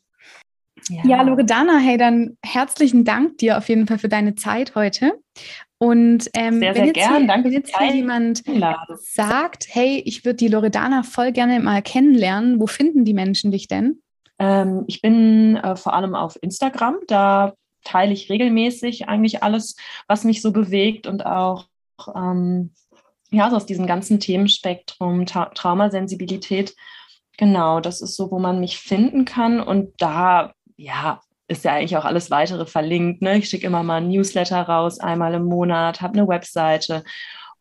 Ja. 0.89 1.02
ja, 1.06 1.22
Loredana, 1.22 1.78
hey, 1.78 1.98
dann 1.98 2.38
herzlichen 2.44 3.06
Dank 3.06 3.38
dir 3.38 3.58
auf 3.58 3.70
jeden 3.70 3.88
Fall 3.88 4.00
für 4.00 4.10
deine 4.10 4.36
Zeit 4.36 4.76
heute. 4.76 5.13
Und 5.78 6.30
ähm, 6.34 6.60
sehr, 6.60 6.76
wenn, 6.76 6.86
jetzt 6.86 6.96
gern. 6.96 7.28
Hier, 7.28 7.44
wenn 7.44 7.52
jetzt 7.52 7.78
hier 7.78 7.94
jemand 7.94 8.44
sagt, 9.00 9.68
hey, 9.70 10.02
ich 10.06 10.24
würde 10.24 10.38
die 10.38 10.48
Loredana 10.48 11.04
voll 11.04 11.32
gerne 11.32 11.60
mal 11.60 11.82
kennenlernen, 11.82 12.60
wo 12.60 12.68
finden 12.68 13.06
die 13.06 13.13
Menschen 13.13 13.52
dich 13.52 13.68
denn? 13.68 14.02
Ähm, 14.39 14.84
ich 14.88 15.02
bin 15.02 15.58
äh, 15.58 15.76
vor 15.76 15.94
allem 15.94 16.16
auf 16.16 16.38
Instagram. 16.42 16.98
Da 17.08 17.54
teile 17.84 18.13
ich 18.13 18.30
regelmäßig 18.30 19.08
eigentlich 19.08 19.43
alles, 19.43 19.76
was 20.08 20.24
mich 20.24 20.41
so 20.41 20.52
bewegt 20.52 21.08
und 21.08 21.26
auch 21.26 21.65
ähm, 22.15 22.72
ja, 23.32 23.50
so 23.50 23.56
aus 23.56 23.65
diesem 23.65 23.88
ganzen 23.88 24.19
Themenspektrum 24.19 25.26
Ta 25.26 25.46
Traumasensibilität. 25.46 26.76
Genau, 27.38 27.80
das 27.80 28.02
ist 28.02 28.15
so, 28.15 28.30
wo 28.32 28.39
man 28.39 28.60
mich 28.60 28.78
finden 28.78 29.26
kann. 29.26 29.60
Und 29.60 29.93
da, 29.98 30.54
ja, 30.78 31.22
ist 31.48 31.65
ja 31.65 31.74
eigentlich 31.74 31.98
auch 31.98 32.06
alles 32.06 32.30
weitere 32.30 32.65
verlinkt. 32.65 33.22
Ne? 33.22 33.38
Ich 33.38 33.50
schicke 33.50 33.67
immer 33.67 33.84
mal 33.84 33.98
ein 33.98 34.10
Newsletter 34.10 34.62
raus, 34.62 35.00
einmal 35.00 35.34
im 35.34 35.46
Monat, 35.46 36.02
habe 36.02 36.13
eine 36.13 36.28
Webseite 36.28 37.04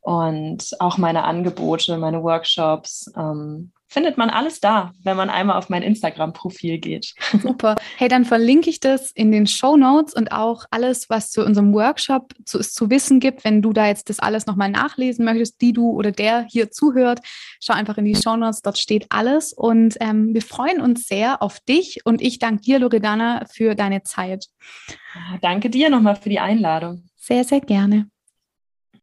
und 0.01 0.77
auch 0.81 0.99
meine 0.99 1.25
Angebote, 1.25 1.97
meine 1.97 2.23
Workshops. 2.23 3.11
Ähm, 3.17 3.73
findet 3.93 4.17
man 4.17 4.31
alles 4.31 4.59
da, 4.59 4.93
wenn 5.03 5.19
man 5.19 5.29
einmal 5.29 5.59
auf 5.59 5.69
mein 5.69 5.83
Instagram-Profil 5.83 6.79
geht. 6.79 7.13
Super. 7.43 7.77
Hey, 7.99 8.09
dann 8.09 8.25
verlinke 8.25 8.71
ich 8.71 8.81
das 8.81 9.11
in 9.13 9.31
den 9.31 9.47
Show 9.47 9.77
Notes 9.77 10.15
und 10.15 10.33
auch 10.33 10.65
alles, 10.71 11.11
was 11.11 11.31
zu 11.31 11.45
unserem 11.45 11.75
Workshop 11.75 12.33
zu, 12.47 12.61
zu 12.61 12.89
wissen 12.89 13.21
gibt. 13.21 13.45
Wenn 13.45 13.61
du 13.61 13.75
da 13.75 13.87
jetzt 13.87 14.09
das 14.09 14.19
alles 14.19 14.47
nochmal 14.47 14.71
nachlesen 14.71 15.27
möchtest, 15.27 15.61
die 15.61 15.75
du 15.75 15.91
oder 15.91 16.11
der 16.11 16.47
hier 16.49 16.71
zuhört, 16.71 17.21
schau 17.61 17.75
einfach 17.75 17.99
in 17.99 18.07
die 18.07 18.17
Show 18.17 18.35
Notes. 18.35 18.63
Dort 18.63 18.79
steht 18.79 19.07
alles. 19.11 19.53
Und 19.53 19.97
ähm, 20.01 20.33
wir 20.33 20.43
freuen 20.43 20.81
uns 20.81 21.07
sehr 21.07 21.43
auf 21.43 21.61
dich 21.61 22.01
und 22.05 22.23
ich 22.23 22.39
danke 22.39 22.63
dir, 22.63 22.79
Loredana, 22.79 23.45
für 23.53 23.75
deine 23.75 24.05
Zeit. 24.05 24.47
Danke 25.43 25.69
dir 25.69 25.91
nochmal 25.91 26.17
für 26.17 26.31
die 26.31 26.41
Einladung. 26.41 27.05
Sehr, 27.17 27.45
sehr 27.45 27.61
gerne. 27.61 28.09